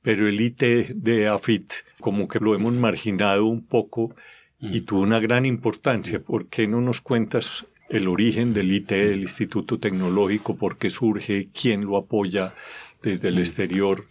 pero 0.04 0.28
el 0.28 0.38
IT 0.38 0.60
de 0.60 1.22
EAFIT 1.22 1.72
como 1.98 2.28
que 2.28 2.38
lo 2.38 2.54
hemos 2.54 2.74
marginado 2.74 3.46
un 3.46 3.64
poco 3.64 4.14
y 4.60 4.82
mm. 4.82 4.84
tuvo 4.84 5.00
una 5.00 5.18
gran 5.18 5.46
importancia. 5.46 6.22
¿Por 6.22 6.46
qué 6.48 6.68
no 6.68 6.82
nos 6.82 7.00
cuentas 7.00 7.66
el 7.88 8.06
origen 8.06 8.52
del 8.52 8.70
IT, 8.70 8.90
del 8.90 9.22
Instituto 9.22 9.80
Tecnológico, 9.80 10.56
por 10.56 10.76
qué 10.76 10.90
surge, 10.90 11.48
quién 11.58 11.86
lo 11.86 11.96
apoya 11.96 12.52
desde 13.02 13.28
el 13.28 13.36
mm. 13.36 13.38
exterior? 13.38 14.04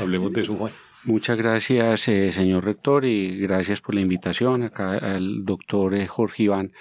Hablemos 0.00 0.32
de 0.32 0.42
eso, 0.42 0.54
Juan. 0.54 0.72
Muchas 1.04 1.36
gracias, 1.36 2.06
eh, 2.06 2.30
señor 2.30 2.64
rector, 2.64 3.04
y 3.04 3.36
gracias 3.38 3.80
por 3.80 3.96
la 3.96 4.02
invitación 4.02 4.62
acá 4.62 4.92
al 4.98 5.44
doctor 5.44 5.94
eh, 5.94 6.06
Jorge 6.06 6.44
Iván. 6.44 6.72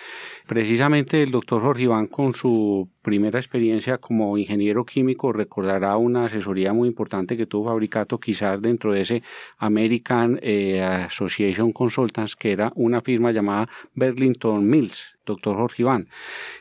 Precisamente 0.45 1.23
el 1.23 1.31
doctor 1.31 1.63
Jorge 1.63 1.83
Iván, 1.83 2.05
con 2.05 2.35
su 2.35 2.87
primera 3.01 3.39
experiencia 3.39 3.97
como 3.97 4.37
ingeniero 4.37 4.85
químico, 4.85 5.33
recordará 5.33 5.97
una 5.97 6.25
asesoría 6.25 6.71
muy 6.71 6.87
importante 6.87 7.35
que 7.35 7.47
tuvo 7.47 7.69
Fabricato, 7.69 8.19
quizás 8.19 8.61
dentro 8.61 8.93
de 8.93 9.01
ese 9.01 9.23
American 9.57 10.39
eh, 10.43 10.83
Association 10.83 11.71
Consultants, 11.71 12.35
que 12.35 12.51
era 12.51 12.71
una 12.75 13.01
firma 13.01 13.31
llamada 13.31 13.69
Burlington 13.95 14.69
Mills 14.69 15.17
doctor 15.25 15.55
Jorge 15.55 15.83
Iván. 15.83 16.07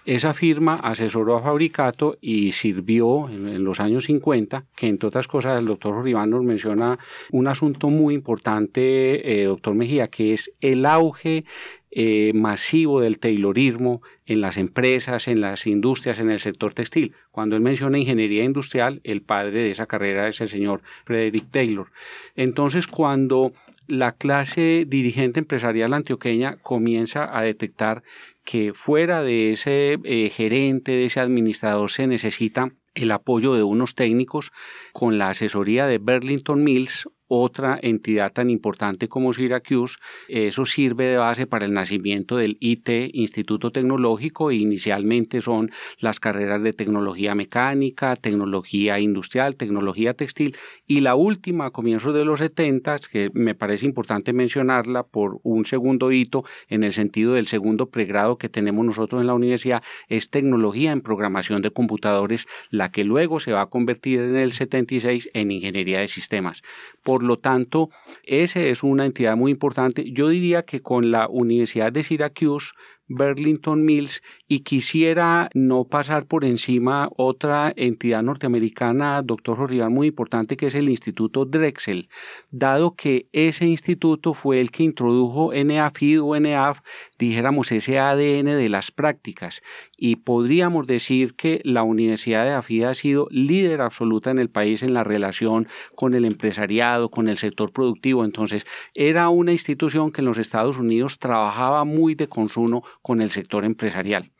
Esa 0.05 0.35
firma 0.35 0.75
asesoró 0.75 1.37
a 1.37 1.43
Fabricato 1.43 2.19
y 2.21 2.53
sirvió 2.53 3.29
en, 3.29 3.65
los 3.65 3.81
años 3.81 4.05
50, 4.05 4.65
que 4.77 4.89
entre 4.89 5.09
otras 5.09 5.29
cosas 5.29 5.59
el 5.59 5.67
doctor 5.67 5.95
Jorge 5.95 6.11
Iván 6.11 6.31
nos 6.31 6.45
menciona 6.45 6.99
un 7.31 7.47
asunto 7.49 7.89
muy 7.89 8.15
importante, 8.15 9.43
eh, 9.43 9.45
doctor 9.45 9.75
Mejía, 9.75 10.09
que 10.09 10.35
es 10.35 10.53
el 10.61 10.87
auge 10.87 11.45
eh, 11.93 12.31
masivo 12.35 13.01
del 13.01 13.19
taylorismo 13.19 14.01
en 14.25 14.41
las 14.41 14.59
empresas, 14.59 15.27
en 15.27 15.41
las 15.41 15.67
industrias, 15.67 16.21
en 16.21 16.31
el 16.31 16.39
sector 16.39 16.73
textil. 16.73 17.15
Cuando 17.33 17.57
él 17.57 17.63
menciona 17.63 17.99
ingeniería 17.99 18.45
industrial, 18.45 19.01
el 19.03 19.23
padre 19.23 19.63
de 19.63 19.71
esa 19.73 19.87
carrera 19.87 20.29
es 20.29 20.41
el 20.41 20.49
señor 20.49 20.83
Frederick 21.05 21.51
Taylor. 21.51 21.89
Entonces, 22.37 22.87
cuando 22.87 23.53
la 23.89 24.13
clase 24.13 24.85
dirigente 24.87 25.41
empresarial 25.41 25.93
antioqueña 25.93 26.57
comienza 26.63 27.37
a 27.37 27.43
detectar 27.43 28.05
que 28.51 28.75
fuera 28.75 29.23
de 29.23 29.53
ese 29.53 30.01
eh, 30.03 30.29
gerente, 30.29 30.91
de 30.91 31.05
ese 31.05 31.21
administrador, 31.21 31.89
se 31.89 32.09
necesita 32.09 32.73
el 32.95 33.13
apoyo 33.13 33.55
de 33.55 33.63
unos 33.63 33.95
técnicos 33.95 34.51
con 34.93 35.19
la 35.19 35.31
asesoría 35.31 35.87
de 35.87 35.99
Burlington 35.99 36.65
Mills 36.65 37.09
otra 37.33 37.79
entidad 37.81 38.33
tan 38.33 38.51
importante 38.51 39.09
como 39.09 39.33
Syracuse. 39.33 39.99
Eso 40.29 40.67
sirve 40.67 41.05
de 41.05 41.17
base 41.17 41.47
para 41.47 41.65
el 41.65 41.73
nacimiento 41.73 42.37
del 42.37 42.57
IT, 42.59 42.89
Instituto 43.13 43.71
Tecnológico, 43.71 44.51
e 44.51 44.57
inicialmente 44.57 45.41
son 45.41 45.71
las 46.01 46.19
carreras 46.19 46.61
de 46.63 46.73
tecnología 46.73 47.37
mecánica, 47.37 48.17
tecnología 48.17 48.99
industrial, 48.99 49.55
tecnología 49.55 50.15
textil, 50.15 50.57
y 50.89 51.03
la 51.03 51.15
última 51.15 51.67
a 51.67 51.71
comienzos 51.71 52.15
de 52.15 52.25
los 52.25 52.41
70, 52.41 52.99
que 53.13 53.31
me 53.33 53.55
parece 53.55 53.87
importante 53.87 54.33
mencionarla 54.33 55.05
por 55.05 55.39
un 55.45 55.65
segundo 55.65 56.11
hito 56.11 56.45
en 56.69 56.83
el 56.83 56.93
sentido 56.93 57.35
del 57.35 57.47
segundo 57.47 57.91
pregrado 57.91 58.39
que 58.39 58.49
tenemos 58.49 58.85
nosotros 58.85 59.21
en 59.21 59.29
la 59.29 59.35
universidad, 59.35 59.85
es 60.09 60.31
tecnología 60.31 60.91
en 60.91 61.01
programación 61.01 61.63
de 61.63 61.71
computadores, 61.71 62.49
la 62.71 62.91
que 62.91 63.05
luego 63.05 63.39
se 63.39 63.53
va 63.53 63.61
a 63.61 63.67
convertir 63.67 64.19
en 64.19 64.37
el 64.37 64.51
76 64.51 65.31
en 65.33 65.53
ingeniería 65.53 66.01
de 66.01 66.09
sistemas. 66.09 66.63
Por 67.05 67.20
lo 67.23 67.39
tanto, 67.39 67.91
esa 68.25 68.61
es 68.61 68.83
una 68.83 69.07
entidad 69.07 69.37
muy 69.37 69.53
importante. 69.53 70.11
Yo 70.13 70.29
diría 70.29 70.65
que 70.65 70.83
con 70.83 71.11
la 71.11 71.29
Universidad 71.29 71.93
de 71.93 72.03
Syracuse 72.03 72.73
Burlington 73.11 73.85
Mills 73.85 74.23
y 74.47 74.61
quisiera 74.61 75.51
no 75.53 75.85
pasar 75.85 76.27
por 76.27 76.45
encima 76.45 77.11
otra 77.17 77.73
entidad 77.77 78.23
norteamericana, 78.23 79.21
doctor 79.23 79.57
Jorrián, 79.57 79.93
muy 79.93 80.07
importante, 80.07 80.57
que 80.57 80.69
es 80.69 80.77
el 80.77 80.89
Instituto 80.89 81.45
Drexel, 81.45 82.09
dado 82.51 82.95
que 82.95 83.27
ese 83.33 83.67
instituto 83.67 84.33
fue 84.33 84.61
el 84.61 84.71
que 84.71 84.85
introdujo 84.85 85.53
NAFID 85.53 86.23
o 86.23 86.39
NAF, 86.39 86.81
dijéramos 87.19 87.73
ese 87.73 87.99
ADN 87.99 88.47
de 88.47 88.69
las 88.69 88.93
prácticas, 88.93 89.61
y 89.97 90.17
podríamos 90.17 90.87
decir 90.87 91.35
que 91.35 91.61
la 91.65 91.83
Universidad 91.83 92.45
de 92.45 92.53
AFID 92.53 92.85
ha 92.85 92.95
sido 92.95 93.27
líder 93.31 93.81
absoluta 93.81 94.31
en 94.31 94.39
el 94.39 94.51
país 94.51 94.85
en 94.85 94.95
la 94.95 95.03
relación 95.03 95.67
con 95.97 96.15
el 96.15 96.25
empresariado, 96.25 97.11
con 97.11 97.29
el 97.29 97.39
sector 97.39 97.73
productivo, 97.73 98.25
entonces 98.25 98.67
era 98.95 99.29
una 99.31 99.53
institución 99.53 100.13
que 100.13 100.21
en 100.21 100.27
los 100.27 100.39
Estados 100.39 100.79
Unidos 100.79 101.19
trabajaba 101.19 101.85
muy 101.85 102.15
de 102.15 102.29
consumo 102.29 102.85
con 103.03 103.21
el 103.21 103.31
sector 103.31 103.65
empresarial. 103.65 104.33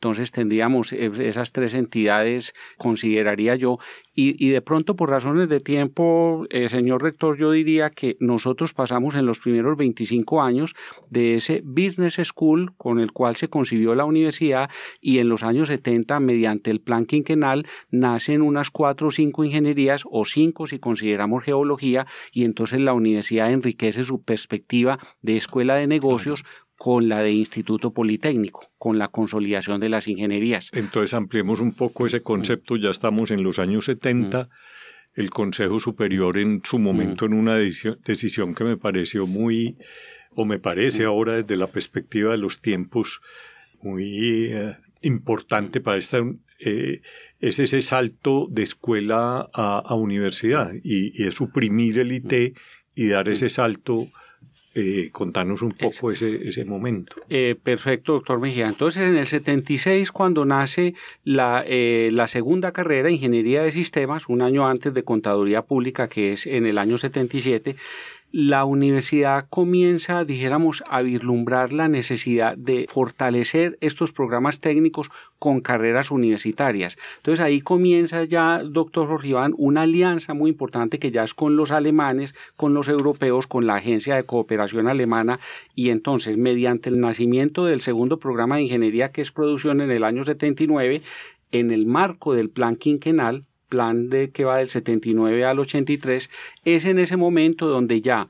Entonces 0.00 0.32
tendríamos 0.32 0.94
e, 0.94 1.10
esas 1.28 1.52
tres 1.52 1.74
entidades, 1.74 2.54
consideraría 2.78 3.54
yo, 3.54 3.78
y, 4.22 4.50
de 4.50 4.60
pronto 4.60 4.96
por 4.96 5.08
razones 5.08 5.48
de 5.48 5.60
tiempo, 5.60 6.44
eh, 6.50 6.68
señor 6.68 7.02
rector, 7.02 7.38
yo 7.38 7.52
diría 7.52 7.88
que 7.88 8.18
nosotros 8.20 8.74
pasamos 8.74 9.14
en 9.14 9.24
los 9.24 9.40
primeros 9.40 9.78
25 9.78 10.42
años 10.42 10.74
de 11.08 11.36
ese 11.36 11.62
Business 11.64 12.20
School 12.22 12.74
con 12.76 13.00
el 13.00 13.12
cual 13.12 13.36
se 13.36 13.48
concibió 13.48 13.94
la 13.94 14.04
universidad 14.04 14.68
y 15.00 15.20
en 15.20 15.30
los 15.30 15.42
años 15.42 15.68
70, 15.68 16.20
mediante 16.20 16.70
el 16.70 16.82
plan 16.82 17.06
quinquenal, 17.06 17.66
nacen 17.90 18.42
unas 18.42 18.70
cuatro 18.70 19.08
o 19.08 19.10
cinco 19.10 19.42
ingenierías 19.42 20.02
o 20.10 20.26
cinco 20.26 20.66
si 20.66 20.78
consideramos 20.78 21.44
geología 21.44 22.06
y 22.30 22.44
entonces 22.44 22.80
la 22.80 22.92
universidad 22.92 23.50
enriquece 23.50 24.04
su 24.04 24.22
perspectiva 24.22 24.98
de 25.22 25.38
escuela 25.38 25.76
de 25.76 25.86
negocios 25.86 26.44
con 26.80 27.10
la 27.10 27.20
de 27.20 27.30
Instituto 27.30 27.92
Politécnico, 27.92 28.66
con 28.78 28.96
la 28.96 29.08
consolidación 29.08 29.80
de 29.80 29.90
las 29.90 30.08
ingenierías. 30.08 30.70
Entonces 30.72 31.12
ampliemos 31.12 31.60
un 31.60 31.72
poco 31.72 32.06
ese 32.06 32.22
concepto, 32.22 32.78
ya 32.78 32.88
estamos 32.88 33.30
en 33.30 33.42
los 33.42 33.58
años 33.58 33.84
70. 33.84 34.48
El 35.14 35.28
Consejo 35.28 35.78
Superior 35.78 36.38
en 36.38 36.62
su 36.64 36.78
momento 36.78 37.26
en 37.26 37.34
una 37.34 37.56
decisión 37.56 38.54
que 38.54 38.64
me 38.64 38.78
pareció 38.78 39.26
muy, 39.26 39.76
o 40.30 40.46
me 40.46 40.58
parece 40.58 41.04
ahora 41.04 41.34
desde 41.34 41.58
la 41.58 41.66
perspectiva 41.66 42.30
de 42.30 42.38
los 42.38 42.62
tiempos, 42.62 43.20
muy 43.82 44.46
eh, 44.46 44.74
importante 45.02 45.82
para 45.82 45.98
esta 45.98 46.24
eh, 46.60 47.02
es 47.40 47.58
ese 47.58 47.82
salto 47.82 48.46
de 48.50 48.62
escuela 48.62 49.50
a, 49.52 49.94
universidad 49.96 50.72
y, 50.82 51.24
es 51.24 51.34
suprimir 51.34 51.98
el 51.98 52.12
IT 52.12 52.56
y 52.94 53.08
dar 53.08 53.28
ese 53.28 53.50
salto. 53.50 54.08
Eh, 54.74 55.10
contanos 55.10 55.62
un 55.62 55.72
poco 55.72 56.12
ese, 56.12 56.48
ese 56.48 56.64
momento. 56.64 57.16
Eh, 57.28 57.56
perfecto, 57.60 58.12
doctor 58.12 58.38
Mejía. 58.38 58.68
Entonces, 58.68 59.02
en 59.02 59.16
el 59.16 59.26
76, 59.26 60.12
cuando 60.12 60.44
nace 60.44 60.94
la, 61.24 61.64
la 61.66 62.28
segunda 62.28 62.72
carrera, 62.72 63.10
Ingeniería 63.10 63.64
de 63.64 63.72
Sistemas, 63.72 64.28
un 64.28 64.42
año 64.42 64.68
antes 64.68 64.94
de 64.94 65.02
Contaduría 65.02 65.62
Pública, 65.62 66.08
que 66.08 66.32
es 66.32 66.46
en 66.46 66.66
el 66.66 66.78
año 66.78 66.98
77, 66.98 67.74
la 68.32 68.64
universidad 68.64 69.46
comienza, 69.48 70.24
dijéramos, 70.24 70.84
a 70.88 71.02
vislumbrar 71.02 71.72
la 71.72 71.88
necesidad 71.88 72.56
de 72.56 72.86
fortalecer 72.88 73.76
estos 73.80 74.12
programas 74.12 74.60
técnicos 74.60 75.10
con 75.38 75.60
carreras 75.60 76.10
universitarias. 76.10 76.96
Entonces 77.16 77.40
ahí 77.40 77.60
comienza 77.60 78.24
ya, 78.24 78.62
doctor 78.62 79.08
Jorge 79.08 79.30
una 79.56 79.82
alianza 79.82 80.34
muy 80.34 80.50
importante 80.50 80.98
que 80.98 81.10
ya 81.10 81.24
es 81.24 81.34
con 81.34 81.56
los 81.56 81.70
alemanes, 81.70 82.34
con 82.56 82.74
los 82.74 82.88
europeos, 82.88 83.46
con 83.46 83.66
la 83.66 83.76
Agencia 83.76 84.16
de 84.16 84.24
Cooperación 84.24 84.88
Alemana 84.88 85.38
y 85.74 85.90
entonces 85.90 86.36
mediante 86.36 86.88
el 86.88 87.00
nacimiento 87.00 87.64
del 87.64 87.80
segundo 87.80 88.18
programa 88.18 88.56
de 88.56 88.62
ingeniería 88.62 89.12
que 89.12 89.22
es 89.22 89.30
producción 89.30 89.80
en 89.80 89.90
el 89.90 90.04
año 90.04 90.24
79, 90.24 91.02
en 91.52 91.70
el 91.70 91.86
marco 91.86 92.34
del 92.34 92.50
plan 92.50 92.76
quinquenal, 92.76 93.44
plan 93.70 94.10
de 94.10 94.30
que 94.30 94.44
va 94.44 94.58
del 94.58 94.68
79 94.68 95.46
al 95.46 95.60
83, 95.60 96.28
es 96.66 96.84
en 96.84 96.98
ese 96.98 97.16
momento 97.16 97.66
donde 97.66 98.02
ya 98.02 98.28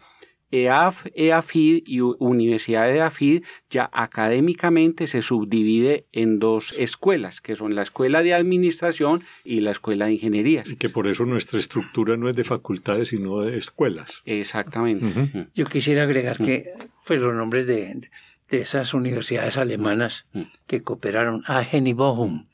EAF, 0.52 1.06
EAFID 1.14 1.85
y 1.87 2.00
Universidad 2.00 2.88
de 2.88 2.97
EAFID 2.97 3.44
ya 3.70 3.88
académicamente 3.92 5.06
se 5.06 5.23
subdivide 5.23 6.06
en 6.12 6.38
dos 6.38 6.75
escuelas, 6.76 7.40
que 7.40 7.54
son 7.54 7.75
la 7.75 7.82
Escuela 7.82 8.23
de 8.23 8.35
Administración 8.35 9.23
y 9.44 9.61
la 9.61 9.70
Escuela 9.70 10.06
de 10.06 10.14
Ingeniería. 10.14 10.62
Y 10.66 10.76
que 10.76 10.88
por 10.88 11.06
eso 11.06 11.25
nuestra 11.25 11.59
estructura 11.59 12.16
no 12.16 12.28
es 12.28 12.37
de 12.37 12.44
facultades, 12.44 13.11
sino 13.11 13.40
de 13.40 13.56
escuelas. 13.56 14.23
Exactamente. 14.25 15.49
Yo 15.54 15.66
quisiera 15.66 16.02
agregar 16.02 16.37
que 16.38 16.73
pues, 17.06 17.20
los 17.20 17.35
nombres 17.35 17.66
de, 17.66 18.11
esas 18.49 18.94
universidades 18.94 19.56
alemanas 19.56 20.26
que 20.66 20.82
cooperaron, 20.82 21.44
Aachen 21.47 21.87
y 21.87 21.92
Bochum, 21.92 22.47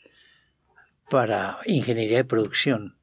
para 1.10 1.58
ingeniería 1.66 2.18
de 2.18 2.25
producción. 2.25 2.96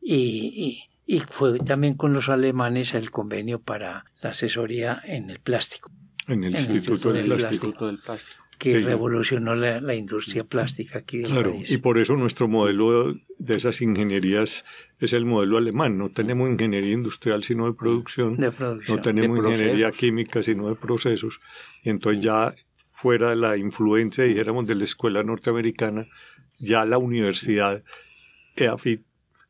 Y, 0.00 0.82
fue 1.28 1.58
también 1.58 1.94
con 1.94 2.12
los 2.12 2.28
alemanes 2.28 2.94
el 2.94 3.10
convenio 3.10 3.60
para 3.60 4.06
la 4.22 4.30
asesoría 4.30 5.02
en 5.04 5.30
el 5.30 5.38
plástico. 5.38 5.90
En 6.26 6.44
el, 6.44 6.52
Instituto, 6.52 7.12
del, 7.12 7.26
plástico. 7.26 7.86
del, 7.86 7.98
Plástico. 7.98 8.42
Que 8.58 8.78
revolucionó 8.80 9.54
la, 9.54 9.94
industria 9.94 10.44
plástica 10.44 11.00
aquí 11.00 11.18
del 11.18 11.30
claro, 11.30 11.56
Y 11.68 11.76
por 11.78 11.98
eso 11.98 12.16
nuestro 12.16 12.48
modelo 12.48 13.14
de 13.38 13.56
esas 13.56 13.82
ingenierías 13.82 14.64
es 15.00 15.12
el 15.12 15.26
modelo 15.26 15.58
alemán. 15.58 15.98
No 15.98 16.10
tenemos 16.10 16.48
ingeniería 16.48 16.92
industrial 16.92 17.42
sino 17.42 17.66
de 17.66 17.74
producción. 17.74 18.36
De 18.36 18.52
producción. 18.52 18.96
No 18.96 19.02
tenemos 19.02 19.38
ingeniería 19.38 19.90
química 19.90 20.42
sino 20.42 20.68
de 20.68 20.76
procesos. 20.76 21.40
Y 21.82 21.90
entonces 21.90 22.22
ya 22.24 22.54
fuera 22.94 23.30
de 23.30 23.36
la 23.36 23.56
influencia, 23.56 24.24
dijéramos, 24.24 24.66
de 24.66 24.76
la 24.76 24.84
escuela 24.84 25.22
norteamericana, 25.22 26.06
ya 26.58 26.84
la 26.84 26.98
universidad 26.98 27.82
EAFIT, 28.56 29.04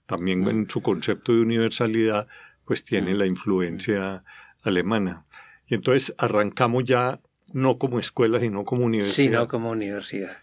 también 0.07 0.47
en 0.49 0.69
su 0.69 0.83
concepto 0.83 1.33
de 1.33 1.43
universalidad, 1.43 2.29
pues 2.65 2.85
tiene 2.85 3.15
la 3.15 3.27
influencia 3.27 4.25
alemana. 4.63 5.27
Y 5.67 5.75
entonces 5.75 6.15
arrancamos 6.19 6.85
ya 6.85 7.21
no 7.53 7.79
como 7.79 8.01
escuela, 8.01 8.41
sino 8.41 8.65
como 8.65 8.85
universidad. 8.85 9.15
Sí, 9.15 9.29
no 9.29 9.49
como 9.49 9.71
universidad. 9.71 10.37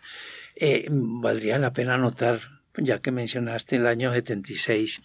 Eh, 0.55 0.87
valdría 0.89 1.57
la 1.57 1.73
pena 1.73 1.97
notar, 1.97 2.39
ya 2.77 2.99
que 2.99 3.11
mencionaste 3.11 3.77
el 3.77 3.87
año 3.87 4.13
76, 4.13 5.01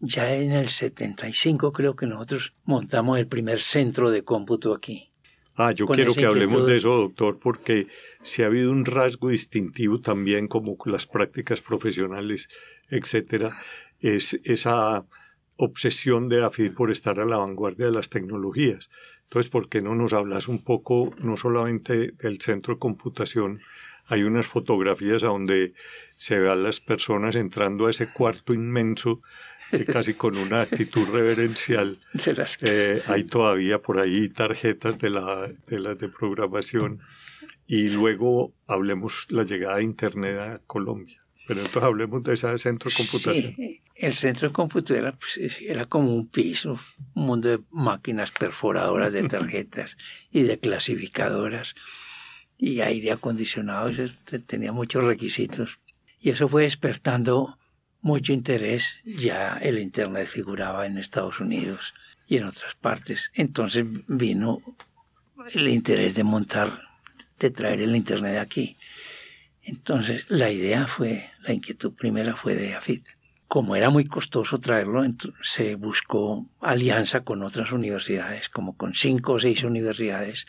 ya 0.00 0.34
en 0.34 0.52
el 0.52 0.68
75 0.68 1.72
creo 1.72 1.96
que 1.96 2.06
nosotros 2.06 2.52
montamos 2.64 3.18
el 3.18 3.26
primer 3.26 3.60
centro 3.60 4.10
de 4.10 4.22
cómputo 4.24 4.74
aquí. 4.74 5.09
Ah, 5.56 5.72
yo 5.72 5.86
quiero 5.86 6.14
que 6.14 6.24
hablemos 6.24 6.66
de 6.66 6.76
eso, 6.76 6.96
doctor, 6.96 7.38
porque 7.38 7.86
si 8.22 8.42
ha 8.42 8.46
habido 8.46 8.70
un 8.70 8.84
rasgo 8.84 9.28
distintivo 9.28 10.00
también 10.00 10.48
como 10.48 10.76
las 10.86 11.06
prácticas 11.06 11.60
profesionales, 11.60 12.48
etcétera, 12.88 13.56
es 14.00 14.38
esa 14.44 15.04
obsesión 15.56 16.28
de 16.28 16.44
AFID 16.44 16.72
por 16.72 16.90
estar 16.90 17.20
a 17.20 17.26
la 17.26 17.36
vanguardia 17.36 17.86
de 17.86 17.92
las 17.92 18.08
tecnologías. 18.08 18.90
Entonces, 19.24 19.50
¿por 19.50 19.68
qué 19.68 19.82
no 19.82 19.94
nos 19.94 20.12
hablas 20.12 20.48
un 20.48 20.64
poco, 20.64 21.14
no 21.18 21.36
solamente 21.36 22.12
del 22.12 22.40
centro 22.40 22.74
de 22.74 22.80
computación? 22.80 23.60
Hay 24.06 24.22
unas 24.22 24.46
fotografías 24.46 25.22
a 25.22 25.28
donde 25.28 25.74
se 26.16 26.38
ve 26.38 26.50
a 26.50 26.56
las 26.56 26.80
personas 26.80 27.36
entrando 27.36 27.86
a 27.86 27.90
ese 27.90 28.12
cuarto 28.12 28.54
inmenso 28.54 29.20
casi 29.86 30.14
con 30.14 30.36
una 30.36 30.62
actitud 30.62 31.06
reverencial. 31.08 31.98
Eh, 32.62 33.02
hay 33.06 33.24
todavía 33.24 33.80
por 33.80 33.98
ahí 33.98 34.28
tarjetas 34.28 34.98
de, 34.98 35.10
la, 35.10 35.48
de 35.66 35.80
las 35.80 35.98
de 35.98 36.08
programación 36.08 37.00
y 37.66 37.90
luego 37.90 38.52
hablemos 38.66 39.26
la 39.28 39.44
llegada 39.44 39.76
de 39.76 39.84
Internet 39.84 40.38
a 40.38 40.58
Colombia. 40.66 41.22
Pero 41.46 41.60
entonces 41.60 41.82
hablemos 41.82 42.22
de 42.22 42.34
ese 42.34 42.58
centro 42.58 42.90
de 42.90 42.96
computación. 42.96 43.54
Sí, 43.56 43.82
el 43.96 44.14
centro 44.14 44.48
de 44.48 44.54
computación 44.54 45.16
pues, 45.18 45.60
era 45.60 45.86
como 45.86 46.14
un 46.14 46.28
piso, 46.28 46.78
un 47.14 47.24
mundo 47.26 47.48
de 47.48 47.60
máquinas 47.70 48.30
perforadoras 48.30 49.12
de 49.12 49.24
tarjetas 49.24 49.96
y 50.32 50.42
de 50.42 50.58
clasificadoras 50.58 51.74
y 52.58 52.80
aire 52.80 53.12
acondicionado, 53.12 53.90
tenía 54.46 54.72
muchos 54.72 55.04
requisitos. 55.04 55.78
Y 56.20 56.30
eso 56.30 56.46
fue 56.46 56.64
despertando 56.64 57.58
mucho 58.02 58.32
interés, 58.32 58.98
ya 59.04 59.58
el 59.60 59.78
Internet 59.78 60.26
figuraba 60.26 60.86
en 60.86 60.98
Estados 60.98 61.40
Unidos 61.40 61.94
y 62.26 62.36
en 62.36 62.44
otras 62.44 62.74
partes. 62.74 63.30
Entonces 63.34 63.84
vino 64.06 64.60
el 65.52 65.68
interés 65.68 66.14
de 66.14 66.24
montar, 66.24 66.82
de 67.38 67.50
traer 67.50 67.80
el 67.82 67.96
Internet 67.96 68.38
aquí. 68.38 68.76
Entonces 69.62 70.24
la 70.28 70.50
idea 70.50 70.86
fue, 70.86 71.30
la 71.40 71.52
inquietud 71.52 71.92
primera 71.92 72.36
fue 72.36 72.54
de 72.54 72.74
AFIT. 72.74 73.06
Como 73.46 73.74
era 73.74 73.90
muy 73.90 74.04
costoso 74.04 74.60
traerlo, 74.60 75.02
se 75.42 75.74
buscó 75.74 76.48
alianza 76.60 77.22
con 77.22 77.42
otras 77.42 77.72
universidades, 77.72 78.48
como 78.48 78.76
con 78.76 78.94
cinco 78.94 79.32
o 79.32 79.38
seis 79.40 79.64
universidades. 79.64 80.46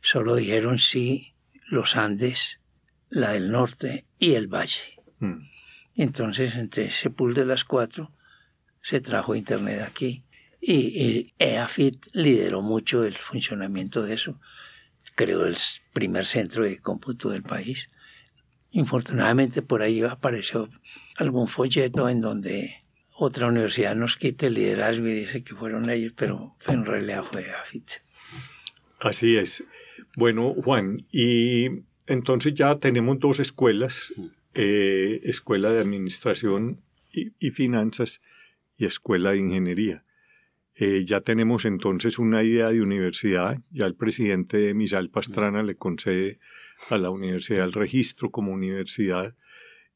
Solo 0.00 0.34
dijeron 0.34 0.78
sí 0.78 1.34
los 1.68 1.96
Andes, 1.96 2.58
la 3.10 3.32
del 3.32 3.50
norte 3.50 4.06
y 4.18 4.34
el 4.34 4.46
Valle. 4.48 4.98
Mm. 5.18 5.51
Entonces, 5.96 6.54
entre 6.54 6.86
ese 6.86 7.10
pool 7.10 7.34
de 7.34 7.44
las 7.44 7.64
cuatro, 7.64 8.10
se 8.82 9.00
trajo 9.00 9.34
Internet 9.34 9.82
aquí. 9.86 10.24
Y, 10.60 11.32
EAFIT 11.38 12.06
lideró 12.12 12.62
mucho 12.62 13.04
el 13.04 13.14
funcionamiento 13.14 14.02
de 14.02 14.14
eso. 14.14 14.40
Creó 15.14 15.44
el 15.44 15.56
primer 15.92 16.24
centro 16.24 16.64
de 16.64 16.78
cómputo 16.78 17.30
del 17.30 17.42
país. 17.42 17.88
Infortunadamente 18.70 19.60
por 19.60 19.82
ahí 19.82 20.02
apareció 20.02 20.68
algún 21.16 21.48
folleto 21.48 22.08
en 22.08 22.20
donde 22.20 22.82
otra 23.14 23.48
universidad 23.48 23.94
nos 23.94 24.16
quita 24.16 24.46
el 24.46 24.54
liderazgo 24.54 25.06
y 25.06 25.12
dice 25.12 25.44
que 25.44 25.54
fueron 25.54 25.90
ellos, 25.90 26.14
pero 26.16 26.56
en 26.66 26.84
realidad 26.84 27.24
fue 27.30 27.46
EAFIT. 27.46 27.90
Así 29.00 29.36
es. 29.36 29.64
Bueno, 30.16 30.54
Juan, 30.54 31.06
y 31.10 31.66
entonces 32.06 32.54
ya 32.54 32.76
tenemos 32.76 33.18
dos 33.18 33.40
escuelas 33.40 34.12
eh, 34.54 35.20
Escuela 35.24 35.70
de 35.70 35.80
Administración 35.80 36.82
y, 37.12 37.50
Finanzas 37.50 38.20
y 38.76 38.86
Escuela 38.86 39.32
de 39.32 39.38
Ingeniería. 39.38 40.04
Eh, 40.74 41.04
ya 41.04 41.20
tenemos 41.20 41.66
entonces 41.66 42.18
una 42.18 42.42
idea 42.42 42.70
de 42.70 42.80
universidad, 42.80 43.58
ya 43.70 43.86
el 43.86 43.94
presidente 43.94 44.72
Misal 44.72 45.10
Pastrana 45.10 45.62
le 45.62 45.76
concede 45.76 46.38
a 46.88 46.96
la 46.96 47.10
universidad 47.10 47.64
el 47.64 47.74
registro 47.74 48.30
como 48.30 48.52
universidad 48.52 49.36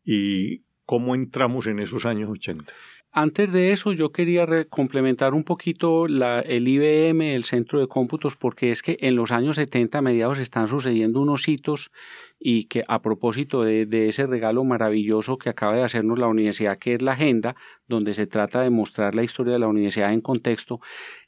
y 0.05 0.62
cómo 0.85 1.14
entramos 1.14 1.66
en 1.66 1.79
esos 1.79 2.05
años 2.05 2.31
80. 2.31 2.73
Antes 3.18 3.50
de 3.50 3.72
eso, 3.72 3.94
yo 3.94 4.12
quería 4.12 4.46
complementar 4.68 5.33
un 5.33 5.42
poquito 5.42 6.07
la, 6.07 6.40
el 6.40 6.68
IBM, 6.68 7.35
el 7.35 7.44
centro 7.44 7.81
de 7.81 7.88
cómputos, 7.88 8.37
porque 8.37 8.70
es 8.70 8.83
que 8.83 8.98
en 9.00 9.16
los 9.16 9.33
años 9.33 9.57
70, 9.57 10.02
mediados, 10.02 10.38
están 10.38 10.68
sucediendo 10.68 11.22
unos 11.22 11.48
hitos 11.48 11.90
y 12.38 12.64
que 12.64 12.85
a 12.87 13.00
propósito 13.00 13.62
de, 13.62 13.87
de, 13.87 14.11
ese 14.11 14.26
regalo 14.26 14.64
maravilloso 14.64 15.38
que 15.38 15.48
acaba 15.48 15.76
de 15.76 15.83
hacernos 15.83 16.18
la 16.18 16.26
universidad, 16.26 16.76
que 16.76 16.92
es 16.92 17.00
la 17.00 17.12
agenda, 17.12 17.57
donde 17.88 18.12
se 18.12 18.26
trata 18.26 18.61
de 18.61 18.68
mostrar 18.68 19.14
la 19.14 19.22
historia 19.22 19.55
de 19.55 19.61
la 19.61 19.68
universidad 19.68 20.12
en 20.12 20.20
contexto, 20.20 20.81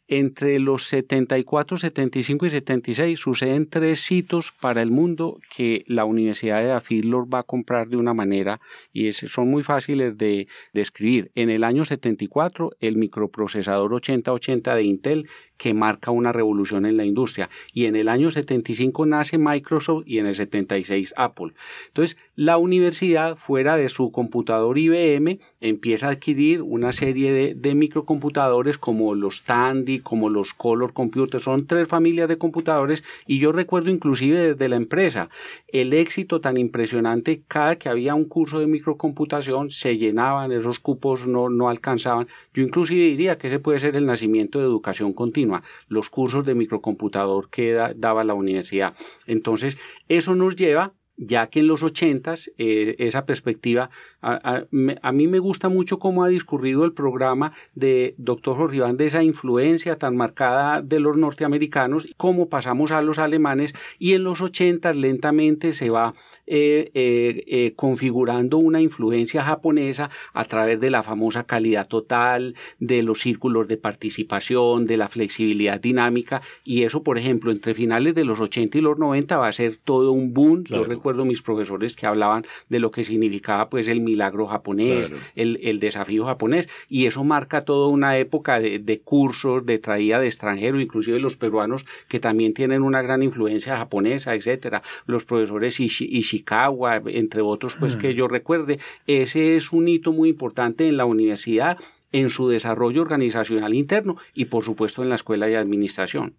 entre 0.08 0.58
los 0.58 0.86
74, 0.88 1.76
75 1.76 2.46
y 2.46 2.50
76 2.50 3.18
suceden 3.18 3.68
tres 3.68 4.10
hitos 4.10 4.52
para 4.52 4.80
el 4.80 4.90
mundo 4.90 5.38
que 5.54 5.84
la 5.86 6.06
Universidad 6.06 6.62
de 6.62 7.02
los 7.04 7.26
va 7.26 7.40
a 7.40 7.42
comprar 7.42 7.88
de 7.88 7.98
una 7.98 8.14
manera 8.14 8.60
y 8.92 9.12
son 9.12 9.48
muy 9.48 9.62
fáciles 9.62 10.16
de 10.16 10.48
describir. 10.72 11.30
En 11.34 11.50
el 11.50 11.62
año 11.62 11.84
74, 11.84 12.72
el 12.80 12.96
microprocesador 12.96 13.92
8080 13.92 14.74
de 14.74 14.82
Intel, 14.82 15.28
que 15.58 15.74
marca 15.74 16.10
una 16.10 16.32
revolución 16.32 16.86
en 16.86 16.96
la 16.96 17.04
industria. 17.04 17.50
Y 17.74 17.84
en 17.84 17.96
el 17.96 18.08
año 18.08 18.30
75 18.30 19.04
nace 19.04 19.36
Microsoft 19.36 20.04
y 20.06 20.18
en 20.18 20.26
el 20.26 20.34
76 20.34 21.12
Apple. 21.16 21.52
Entonces, 21.88 22.16
la 22.34 22.56
universidad, 22.56 23.36
fuera 23.36 23.76
de 23.76 23.90
su 23.90 24.10
computador 24.10 24.78
IBM, 24.78 25.38
empieza 25.60 26.08
a 26.08 26.12
adquirir 26.12 26.62
una 26.62 26.92
serie 26.92 27.32
de, 27.32 27.54
de 27.54 27.74
microcomputadores 27.74 28.78
como 28.78 29.14
los 29.14 29.42
Tandy, 29.42 29.98
como 29.98 30.30
los 30.30 30.54
Color 30.54 30.94
Computers. 30.94 31.44
Son 31.44 31.66
tres 31.66 31.88
familias 31.88 32.28
de 32.28 32.38
computadores 32.38 33.04
y 33.26 33.38
yo 33.38 33.52
recuerdo 33.52 33.90
inclusive 33.90 34.54
desde 34.54 34.68
la 34.68 34.76
empresa 34.76 35.28
el 35.68 35.92
éxito 35.92 36.40
tan 36.40 36.56
impresionante 36.56 37.42
cada 37.48 37.76
que 37.76 37.88
había 37.88 38.14
un 38.14 38.24
curso 38.24 38.60
de 38.60 38.66
microcomputación 38.66 39.70
se 39.70 39.98
llenaban, 39.98 40.52
esos 40.52 40.78
cupos 40.78 41.26
no, 41.26 41.50
no 41.50 41.68
alcanzaban. 41.68 42.28
Yo 42.54 42.62
inclusive 42.62 43.02
diría 43.02 43.38
que 43.38 43.48
ese 43.48 43.58
puede 43.58 43.80
ser 43.80 43.96
el 43.96 44.06
nacimiento 44.06 44.58
de 44.58 44.64
educación 44.64 45.12
continua, 45.12 45.47
los 45.88 46.10
cursos 46.10 46.44
de 46.44 46.54
microcomputador 46.54 47.50
que 47.50 47.72
daba 47.96 48.24
la 48.24 48.34
universidad. 48.34 48.94
Entonces, 49.26 49.78
eso 50.08 50.34
nos 50.34 50.56
lleva 50.56 50.94
ya 51.18 51.48
que 51.48 51.60
en 51.60 51.66
los 51.66 51.82
ochentas 51.82 52.50
eh, 52.58 52.94
esa 52.98 53.26
perspectiva, 53.26 53.90
a, 54.22 54.64
mí 54.72 55.26
me 55.26 55.38
gusta 55.40 55.68
mucho 55.68 55.98
cómo 55.98 56.24
ha 56.24 56.28
discurrido 56.28 56.84
el 56.84 56.92
programa 56.92 57.52
de 57.74 58.14
doctor 58.18 58.56
Jorge 58.56 58.78
Iván 58.78 58.96
de 58.96 59.06
esa 59.06 59.22
influencia 59.22 59.96
tan 59.96 60.16
marcada 60.16 60.80
de 60.80 61.00
los 61.00 61.16
norteamericanos, 61.16 62.08
cómo 62.16 62.48
pasamos 62.48 62.92
a 62.92 63.02
los 63.02 63.18
alemanes 63.18 63.74
y 63.98 64.14
en 64.14 64.24
los 64.24 64.40
ochentas 64.40 64.96
lentamente 64.96 65.72
se 65.72 65.90
va 65.90 66.14
eh, 66.46 66.90
eh, 66.94 67.72
configurando 67.74 68.58
una 68.58 68.80
influencia 68.80 69.42
japonesa 69.42 70.10
a 70.32 70.44
través 70.44 70.80
de 70.80 70.90
la 70.90 71.02
famosa 71.02 71.44
calidad 71.44 71.88
total, 71.88 72.54
de 72.78 73.02
los 73.02 73.20
círculos 73.20 73.66
de 73.66 73.76
participación, 73.76 74.86
de 74.86 74.96
la 74.96 75.08
flexibilidad 75.08 75.80
dinámica 75.80 76.42
y 76.64 76.84
eso, 76.84 77.02
por 77.02 77.18
ejemplo, 77.18 77.50
entre 77.50 77.74
finales 77.74 78.14
de 78.14 78.24
los 78.24 78.40
80 78.40 78.78
y 78.78 78.80
los 78.80 78.98
90 78.98 79.36
va 79.36 79.48
a 79.48 79.52
ser 79.52 79.76
todo 79.76 80.12
un 80.12 80.32
boom 80.32 80.64
recuerdo 81.08 81.24
mis 81.24 81.40
profesores 81.40 81.96
que 81.96 82.06
hablaban 82.06 82.44
de 82.68 82.80
lo 82.80 82.90
que 82.90 83.02
significaba 83.02 83.70
pues 83.70 83.88
el 83.88 84.02
milagro 84.02 84.46
japonés, 84.46 85.10
el, 85.34 85.58
el, 85.62 85.80
desafío 85.80 86.26
japonés, 86.26 86.68
y 86.90 87.06
eso 87.06 87.24
marca 87.24 87.64
toda 87.64 87.88
una 87.88 88.18
época 88.18 88.60
de, 88.60 88.78
de 88.78 89.00
cursos, 89.00 89.64
de 89.64 89.78
traída 89.78 90.20
de 90.20 90.26
extranjeros, 90.26 90.82
inclusive 90.82 91.18
los 91.18 91.38
peruanos 91.38 91.86
que 92.08 92.20
también 92.20 92.52
tienen 92.52 92.82
una 92.82 93.00
gran 93.00 93.22
influencia 93.22 93.78
japonesa, 93.78 94.34
etcétera, 94.34 94.82
los 95.06 95.24
profesores 95.24 95.80
Ishikawa, 95.80 97.00
entre 97.06 97.40
otros, 97.40 97.76
pues 97.80 97.96
que 97.96 98.10
mm. 98.10 98.16
yo 98.16 98.28
recuerde, 98.28 98.78
ese 99.06 99.56
es 99.56 99.72
un 99.72 99.88
hito 99.88 100.12
muy 100.12 100.28
importante 100.28 100.88
en 100.88 100.98
la 100.98 101.06
universidad 101.06 101.78
en 102.12 102.28
su 102.28 102.48
desarrollo 102.48 103.00
organizacional 103.00 103.72
interno 103.72 104.16
y 104.34 104.46
por 104.46 104.62
supuesto 104.62 105.02
en 105.02 105.08
la 105.08 105.14
escuela 105.14 105.46
de 105.46 105.56
administración. 105.56 106.34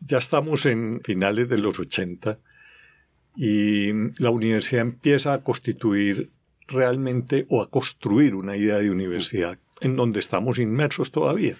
Ya 0.00 0.18
estamos 0.18 0.66
en 0.66 1.00
finales 1.02 1.48
de 1.48 1.58
los 1.58 1.80
80 1.80 2.38
y 3.36 3.92
la 4.16 4.30
universidad 4.30 4.82
empieza 4.82 5.34
a 5.34 5.42
constituir 5.42 6.30
realmente 6.68 7.46
o 7.48 7.62
a 7.62 7.70
construir 7.70 8.34
una 8.34 8.56
idea 8.56 8.78
de 8.78 8.90
universidad 8.90 9.58
en 9.80 9.96
donde 9.96 10.20
estamos 10.20 10.58
inmersos 10.58 11.10
todavía. 11.10 11.56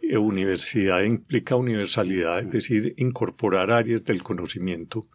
Eh, 0.00 0.16
universidad 0.16 1.02
implica 1.02 1.56
universalidad, 1.56 2.40
es 2.40 2.50
decir, 2.50 2.94
incorporar 2.96 3.70
áreas 3.70 4.04
del 4.04 4.22
conocimiento. 4.22 5.06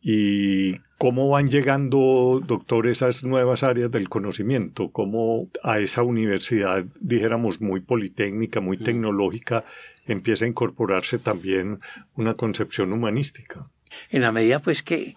¿Y 0.00 0.76
cómo 0.98 1.30
van 1.30 1.48
llegando, 1.48 2.42
doctor, 2.46 2.86
esas 2.86 3.24
nuevas 3.24 3.62
áreas 3.62 3.90
del 3.90 4.08
conocimiento? 4.08 4.90
¿Cómo 4.92 5.48
a 5.62 5.78
esa 5.78 6.02
universidad, 6.02 6.84
dijéramos, 7.00 7.60
muy 7.60 7.80
politécnica, 7.80 8.60
muy 8.60 8.76
mm. 8.76 8.84
tecnológica, 8.84 9.64
empieza 10.06 10.44
a 10.44 10.48
incorporarse 10.48 11.18
también 11.18 11.80
una 12.16 12.34
concepción 12.34 12.92
humanística? 12.92 13.70
En 14.10 14.22
la 14.22 14.32
medida 14.32 14.60
pues 14.60 14.82
que, 14.82 15.16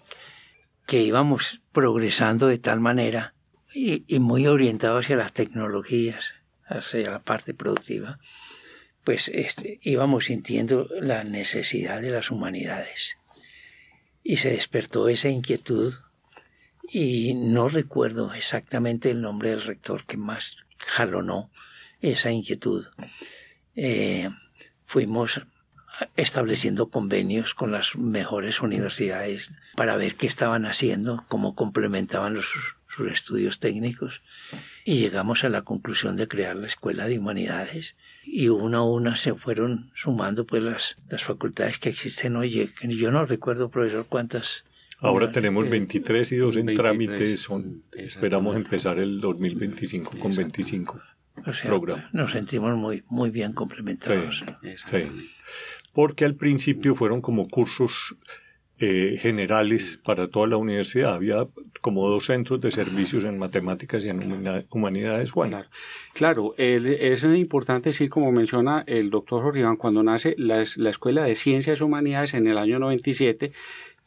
que 0.85 1.01
íbamos 1.01 1.61
progresando 1.71 2.47
de 2.47 2.57
tal 2.57 2.79
manera 2.79 3.33
y, 3.73 4.19
muy 4.19 4.47
orientados 4.47 5.05
hacia 5.05 5.17
las 5.17 5.33
tecnologías, 5.33 6.33
hacia 6.65 7.11
la 7.11 7.19
parte 7.19 7.53
productiva, 7.53 8.19
pues 9.03 9.29
este, 9.29 9.79
íbamos 9.83 10.25
sintiendo 10.25 10.89
la 10.99 11.23
necesidad 11.23 12.01
de 12.01 12.09
las 12.09 12.31
humanidades. 12.31 13.17
Y 14.23 14.37
se 14.37 14.51
despertó 14.51 15.07
esa 15.07 15.29
inquietud 15.29 15.93
y 16.89 17.33
no 17.33 17.69
recuerdo 17.69 18.33
exactamente 18.33 19.11
el 19.11 19.21
nombre 19.21 19.51
del 19.51 19.61
rector 19.61 20.05
que 20.05 20.17
más 20.17 20.57
jalonó 20.77 21.51
esa 22.01 22.31
inquietud. 22.31 22.87
Eh, 23.75 24.29
fuimos 24.85 25.41
estableciendo 26.15 26.89
convenios 26.89 27.53
con 27.53 27.71
las 27.71 27.95
mejores 27.95 28.61
universidades 28.61 29.51
para 29.75 29.95
ver 29.95 30.15
qué 30.15 30.27
estaban 30.27 30.65
haciendo, 30.65 31.25
cómo 31.27 31.55
complementaban 31.55 32.33
los, 32.33 32.75
sus 32.87 33.11
estudios 33.11 33.59
técnicos 33.59 34.21
y 34.85 34.97
llegamos 34.97 35.43
a 35.43 35.49
la 35.49 35.63
conclusión 35.63 36.15
de 36.15 36.27
crear 36.27 36.55
la 36.55 36.67
Escuela 36.67 37.07
de 37.07 37.19
Humanidades 37.19 37.95
y 38.23 38.49
una 38.49 38.77
a 38.77 38.83
una 38.83 39.15
se 39.15 39.33
fueron 39.33 39.91
sumando 39.95 40.45
pues 40.45 40.63
las, 40.63 40.95
las 41.09 41.23
facultades 41.23 41.77
que 41.77 41.89
existen 41.89 42.35
hoy. 42.35 42.71
Yo 42.81 43.11
no 43.11 43.25
recuerdo, 43.25 43.69
profesor, 43.69 44.05
cuántas 44.07 44.63
Ahora 44.99 45.31
tenemos 45.31 45.69
23 45.69 46.31
y 46.31 46.37
dos 46.37 46.57
en 46.57 46.73
trámite. 46.73 47.37
Son, 47.37 47.83
esperamos 47.91 48.55
empezar 48.55 48.97
el 48.97 49.21
2025 49.21 50.17
con 50.17 50.35
25 50.35 50.99
programas. 51.63 52.11
Nos 52.13 52.31
sentimos 52.31 52.75
muy, 52.75 53.03
muy 53.07 53.29
bien 53.29 53.53
complementados. 53.53 54.43
sí 54.63 55.07
porque 55.97 56.25
al 56.25 56.35
principio 56.35 56.93
fueron 56.93 57.21
como 57.21 57.49
cursos 57.49 58.15
eh, 58.77 59.17
generales 59.19 59.99
para 60.05 60.27
toda 60.27 60.45
la 60.45 60.57
universidad. 60.57 61.15
Había 61.15 61.47
como 61.81 62.07
dos 62.07 62.27
centros 62.27 62.61
de 62.61 62.69
servicios 62.69 63.23
en 63.23 63.39
matemáticas 63.39 64.03
y 64.03 64.09
en 64.09 64.19
humanidades. 64.69 65.31
Bueno. 65.31 65.63
Claro, 66.13 66.53
es 66.59 67.23
importante 67.23 67.89
decir, 67.89 68.11
como 68.11 68.31
menciona 68.31 68.83
el 68.85 69.09
doctor 69.09 69.41
Jorge 69.41 69.65
cuando 69.79 70.03
nace 70.03 70.35
la, 70.37 70.63
la 70.75 70.89
Escuela 70.91 71.23
de 71.23 71.33
Ciencias 71.33 71.79
y 71.79 71.83
Humanidades 71.83 72.35
en 72.35 72.45
el 72.45 72.59
año 72.59 72.77
97, 72.77 73.51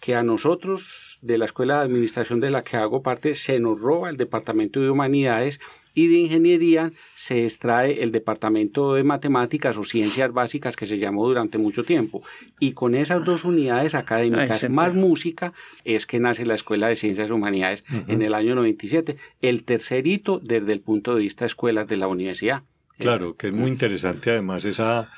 que 0.01 0.15
a 0.15 0.23
nosotros 0.23 1.19
de 1.23 1.39
la 1.39 1.47
Escuela 1.47 1.79
de 1.79 1.87
Administración 1.87 2.39
de 2.39 2.53
la 2.53 2.63
que 2.63 2.77
hago 2.77 3.03
parte 3.03 3.35
se 3.35 3.59
nos 3.59 3.81
roba 3.81 4.11
el 4.11 4.17
Departamento 4.17 4.79
de 4.81 4.91
Humanidades 4.91 5.59
y 5.95 6.09
de 6.09 6.19
ingeniería 6.19 6.93
se 7.17 7.45
extrae 7.45 8.03
el 8.03 8.13
departamento 8.13 8.95
de 8.95 9.05
matemáticas 9.05 9.77
o 9.77 9.85
ciencias 9.85 10.33
básicas 10.33 10.77
que 10.77 10.87
se 10.87 10.99
llamó 10.99 11.27
durante 11.27 11.59
mucho 11.59 11.85
tiempo. 11.85 12.23
Y 12.59 12.73
con 12.73 12.95
esas 12.95 13.25
dos 13.25 13.45
unidades 13.45 13.95
académicas 13.95 14.69
más 14.71 14.95
música 14.95 15.53
es 15.85 16.07
que 16.07 16.21
nace 16.21 16.47
la 16.47 16.55
Escuela 16.55 16.89
de 16.89 16.97
Ciencias 16.97 17.31
Humanidades 17.31 17.85
en 18.07 18.23
el 18.23 18.35
año 18.35 18.55
97, 18.55 19.17
el 19.43 19.65
tercer 19.65 20.07
hito 20.07 20.39
desde 20.39 20.73
el 20.73 20.81
punto 20.81 21.15
de 21.15 21.23
vista 21.23 21.45
de 21.45 21.49
escuelas 21.49 21.89
de 21.89 21.97
la 21.97 22.09
universidad. 22.09 22.63
Claro, 22.99 23.37
que 23.37 23.49
es 23.49 23.53
muy 23.53 23.71
interesante 23.71 24.31
además 24.31 24.65
esa 24.65 25.11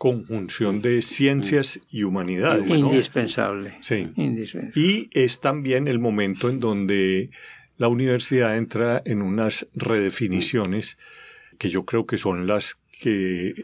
conjunción 0.00 0.80
de 0.80 1.02
ciencias 1.02 1.78
y 1.90 2.04
humanidades. 2.04 2.66
Indispensable. 2.66 3.76
Sí. 3.82 4.08
Y 4.74 5.10
es 5.12 5.40
también 5.40 5.88
el 5.88 5.98
momento 5.98 6.48
en 6.48 6.58
donde 6.58 7.28
la 7.80 7.88
universidad 7.88 8.58
entra 8.58 9.00
en 9.06 9.22
unas 9.22 9.66
redefiniciones 9.72 10.98
que 11.56 11.70
yo 11.70 11.86
creo 11.86 12.04
que 12.04 12.18
son 12.18 12.46
las 12.46 12.78
que 13.00 13.54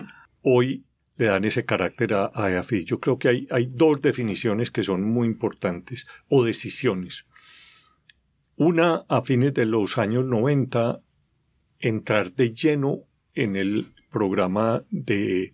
hoy 0.41 0.87
le 1.19 1.27
dan 1.27 1.45
ese 1.45 1.67
carácter 1.67 2.15
a, 2.15 2.31
EAFI. 2.51 2.85
Yo 2.85 2.99
creo 2.99 3.19
que 3.19 3.29
hay, 3.29 3.47
hay 3.51 3.67
dos 3.71 4.01
definiciones 4.01 4.71
que 4.71 4.83
son 4.83 5.03
muy 5.03 5.27
importantes, 5.27 6.07
o 6.29 6.43
decisiones. 6.43 7.27
Una, 8.57 9.05
a 9.07 9.21
fines 9.21 9.53
de 9.53 9.67
los 9.67 9.99
años 9.99 10.25
90, 10.25 11.03
entrar 11.81 12.33
de 12.33 12.55
lleno 12.55 13.03
en 13.35 13.55
el 13.55 13.93
programa 14.11 14.83
de 14.89 15.53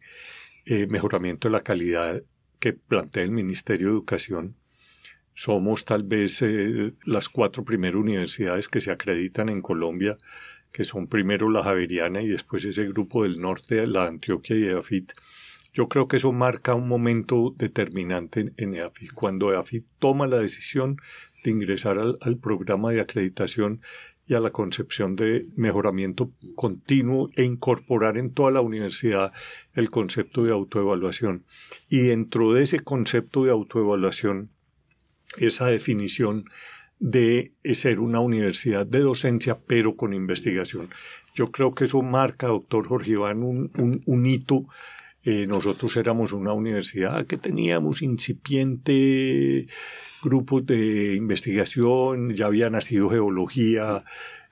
eh, 0.66 0.86
mejoramiento 0.86 1.48
de 1.48 1.52
la 1.52 1.64
calidad 1.64 2.22
que 2.60 2.74
plantea 2.74 3.24
el 3.24 3.32
Ministerio 3.32 3.88
de 3.88 3.94
Educación 3.94 4.54
somos 5.34 5.84
tal 5.84 6.02
vez 6.02 6.42
eh, 6.42 6.92
las 7.04 7.28
cuatro 7.28 7.64
primeras 7.64 8.00
universidades 8.00 8.68
que 8.68 8.80
se 8.80 8.90
acreditan 8.90 9.48
en 9.48 9.62
Colombia, 9.62 10.18
que 10.72 10.84
son 10.84 11.06
primero 11.06 11.50
la 11.50 11.62
Javeriana 11.62 12.22
y 12.22 12.28
después 12.28 12.64
ese 12.64 12.86
grupo 12.86 13.24
del 13.24 13.40
norte, 13.40 13.86
la 13.86 14.06
Antioquia 14.06 14.56
y 14.56 14.64
EAFIT. 14.64 15.12
Yo 15.74 15.88
creo 15.88 16.06
que 16.06 16.18
eso 16.18 16.32
marca 16.32 16.74
un 16.74 16.86
momento 16.86 17.54
determinante 17.56 18.52
en 18.56 18.74
EAFIT, 18.74 19.12
cuando 19.12 19.52
EAFIT 19.52 19.84
toma 19.98 20.26
la 20.26 20.38
decisión 20.38 20.96
de 21.44 21.50
ingresar 21.50 21.98
al 21.98 22.36
programa 22.38 22.92
de 22.92 23.00
acreditación 23.00 23.80
y 24.26 24.34
a 24.34 24.40
la 24.40 24.50
concepción 24.50 25.16
de 25.16 25.46
mejoramiento 25.56 26.30
continuo 26.54 27.30
e 27.36 27.42
incorporar 27.42 28.16
en 28.16 28.32
toda 28.32 28.50
la 28.50 28.60
universidad 28.60 29.32
el 29.74 29.90
concepto 29.90 30.44
de 30.44 30.52
autoevaluación. 30.52 31.44
Y 31.88 32.02
dentro 32.02 32.52
de 32.52 32.62
ese 32.62 32.80
concepto 32.80 33.44
de 33.44 33.50
autoevaluación 33.50 34.50
esa 35.38 35.66
definición 35.66 36.44
de 36.98 37.52
ser 37.74 37.98
una 37.98 38.20
universidad 38.20 38.86
de 38.86 39.00
docencia, 39.00 39.58
pero 39.66 39.96
con 39.96 40.14
investigación. 40.14 40.88
Yo 41.34 41.50
creo 41.50 41.74
que 41.74 41.84
eso 41.84 42.02
marca, 42.02 42.46
doctor 42.46 42.86
Jorge 42.86 43.12
Iván, 43.12 43.42
un, 43.42 44.26
hito 44.26 44.66
Eh, 45.24 45.46
nosotros 45.46 45.96
éramos 45.96 46.32
una 46.32 46.52
universidad 46.52 47.26
que 47.26 47.36
teníamos 47.36 48.02
incipiente 48.02 49.68
grupos 50.20 50.66
de 50.66 51.14
investigación, 51.14 52.34
ya 52.34 52.46
había 52.46 52.70
nacido 52.70 53.08
geología 53.08 54.04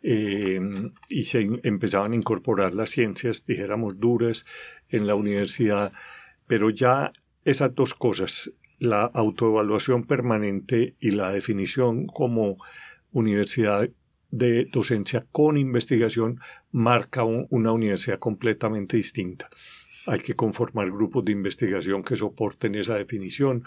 eh, 0.03 0.61
y 1.09 1.25
se 1.25 1.61
empezaban 1.65 2.13
a 2.13 2.17
incorporar 2.17 2.75
las 2.75 2.91
ciencias, 2.91 3.47
dijéramos, 3.47 3.99
duras 3.99 4.47
en 4.91 5.07
la 5.07 5.15
universidad, 5.15 5.93
pero 6.47 6.71
ya 6.71 7.13
esas 7.45 7.75
dos 7.75 7.95
cosas, 7.95 8.53
la 8.81 9.05
autoevaluación 9.05 10.05
permanente 10.05 10.97
y 10.99 11.13
la 11.13 11.31
definición 11.31 12.07
como 12.07 12.57
universidad 13.13 13.89
de 14.31 14.65
docencia 14.67 15.27
con 15.31 15.57
investigación, 15.57 16.41
marca 16.73 17.25
una 17.25 17.73
universidad 17.73 18.19
completamente 18.19 18.97
distinta. 18.97 19.49
Hay 20.07 20.21
que 20.21 20.35
conformar 20.35 20.91
grupos 20.91 21.25
de 21.25 21.33
investigación 21.33 22.03
que 22.03 22.17
soporten 22.17 22.75
esa 22.75 22.97
definición, 22.97 23.65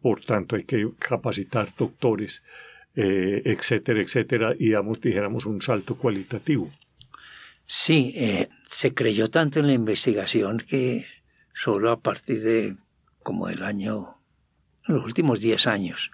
por 0.00 0.24
tanto 0.24 0.56
hay 0.56 0.64
que 0.64 0.88
capacitar 0.98 1.68
doctores, 1.76 2.42
eh, 2.94 3.42
etcétera, 3.44 4.00
etcétera, 4.00 4.54
y 4.58 4.70
damos, 4.70 5.00
dijéramos, 5.00 5.44
un 5.44 5.60
salto 5.60 5.96
cualitativo. 5.96 6.70
Sí, 7.66 8.12
eh, 8.16 8.48
se 8.66 8.94
creyó 8.94 9.28
tanto 9.28 9.60
en 9.60 9.66
la 9.66 9.72
investigación 9.72 10.58
que 10.58 11.06
solo 11.54 11.90
a 11.90 12.00
partir 12.00 12.42
de 12.42 12.76
como 13.22 13.48
el 13.48 13.62
año, 13.62 14.18
en 14.86 14.96
los 14.96 15.04
últimos 15.04 15.40
10 15.40 15.66
años, 15.66 16.10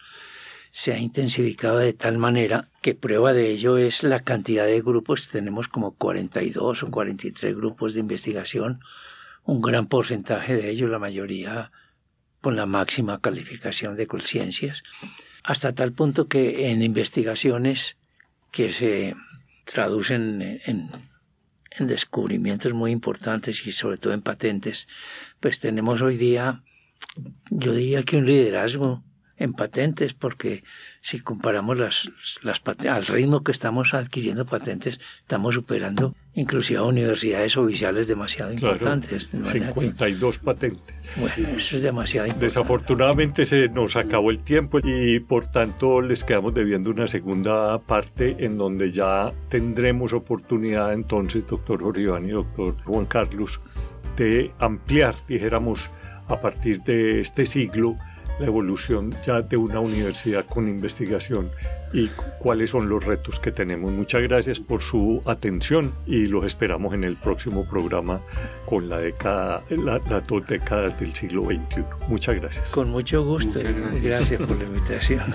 se 0.70 0.92
ha 0.92 0.98
intensificado 0.98 1.78
de 1.78 1.92
tal 1.92 2.18
manera 2.18 2.68
que 2.82 2.94
prueba 2.94 3.32
de 3.32 3.50
ello 3.50 3.78
es 3.78 4.02
la 4.02 4.20
cantidad 4.20 4.66
de 4.66 4.80
grupos. 4.82 5.28
Tenemos 5.28 5.68
como 5.68 5.92
42 5.92 6.82
o 6.82 6.90
43 6.90 7.56
grupos 7.56 7.94
de 7.94 8.00
investigación, 8.00 8.80
un 9.44 9.62
gran 9.62 9.86
porcentaje 9.86 10.56
de 10.56 10.70
ellos, 10.70 10.90
la 10.90 10.98
mayoría 10.98 11.72
con 12.40 12.54
la 12.54 12.66
máxima 12.66 13.20
calificación 13.20 13.96
de 13.96 14.06
conciencias, 14.06 14.82
hasta 15.42 15.74
tal 15.74 15.92
punto 15.92 16.28
que 16.28 16.70
en 16.70 16.82
investigaciones 16.82 17.96
que 18.52 18.70
se 18.70 19.16
traducen 19.64 20.60
en, 20.64 20.90
en 21.78 21.86
descubrimientos 21.86 22.72
muy 22.72 22.92
importantes 22.92 23.66
y 23.66 23.72
sobre 23.72 23.98
todo 23.98 24.12
en 24.12 24.22
patentes, 24.22 24.86
pues 25.40 25.58
tenemos 25.58 26.02
hoy 26.02 26.16
día 26.16 26.62
yo 27.50 27.72
diría 27.72 28.02
que 28.02 28.16
un 28.16 28.26
liderazgo 28.26 29.02
en 29.38 29.52
patentes, 29.52 30.14
porque 30.14 30.64
si 31.00 31.20
comparamos 31.20 31.78
las, 31.78 32.10
las 32.42 32.60
al 32.88 33.06
ritmo 33.06 33.44
que 33.44 33.52
estamos 33.52 33.94
adquiriendo 33.94 34.44
patentes, 34.44 34.98
estamos 35.20 35.54
superando 35.54 36.14
inclusive 36.34 36.78
a 36.78 36.82
universidades 36.82 37.56
oficiales 37.56 38.08
demasiado 38.08 38.52
importantes. 38.52 39.30
52 39.30 40.38
patentes. 40.38 40.94
Bueno, 41.16 41.56
eso 41.56 41.76
es 41.76 41.82
demasiado 41.82 42.26
importante. 42.26 42.46
Desafortunadamente 42.46 43.44
se 43.44 43.68
nos 43.68 43.96
acabó 43.96 44.30
el 44.30 44.40
tiempo 44.40 44.80
y 44.82 45.20
por 45.20 45.46
tanto 45.50 46.00
les 46.00 46.24
quedamos 46.24 46.52
debiendo 46.54 46.90
una 46.90 47.06
segunda 47.06 47.78
parte 47.78 48.36
en 48.40 48.58
donde 48.58 48.90
ya 48.90 49.32
tendremos 49.48 50.12
oportunidad 50.12 50.92
entonces, 50.92 51.46
doctor 51.46 51.80
Jorge 51.80 52.02
y 52.02 52.30
doctor 52.30 52.76
Juan 52.84 53.06
Carlos, 53.06 53.60
de 54.16 54.52
ampliar, 54.58 55.14
dijéramos, 55.28 55.90
a 56.28 56.40
partir 56.40 56.82
de 56.82 57.20
este 57.20 57.46
siglo 57.46 57.96
la 58.38 58.46
evolución 58.46 59.14
ya 59.26 59.42
de 59.42 59.56
una 59.56 59.80
universidad 59.80 60.44
con 60.46 60.68
investigación 60.68 61.50
y 61.92 62.08
cuáles 62.38 62.70
son 62.70 62.88
los 62.88 63.04
retos 63.04 63.40
que 63.40 63.50
tenemos. 63.50 63.90
Muchas 63.90 64.22
gracias 64.22 64.60
por 64.60 64.82
su 64.82 65.22
atención 65.26 65.92
y 66.06 66.26
los 66.26 66.44
esperamos 66.44 66.94
en 66.94 67.04
el 67.04 67.16
próximo 67.16 67.64
programa 67.64 68.20
con 68.66 68.88
la 68.88 68.98
década, 68.98 69.64
las 69.70 70.26
dos 70.26 70.46
décadas 70.46 70.98
del 71.00 71.14
siglo 71.14 71.44
XXI. 71.44 71.84
Muchas 72.08 72.36
gracias. 72.36 72.68
Con 72.70 72.90
mucho 72.90 73.24
gusto. 73.24 73.58
gracias. 73.58 74.02
gracias 74.02 74.40
por 74.40 74.56
la 74.56 74.64
invitación. 74.64 75.34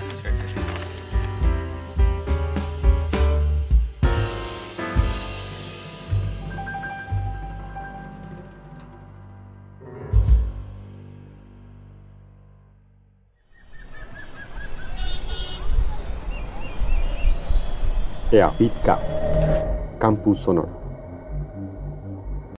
EAFITCAST, 18.34 19.30
Campus 20.00 20.46
Sonoro. 20.46 20.83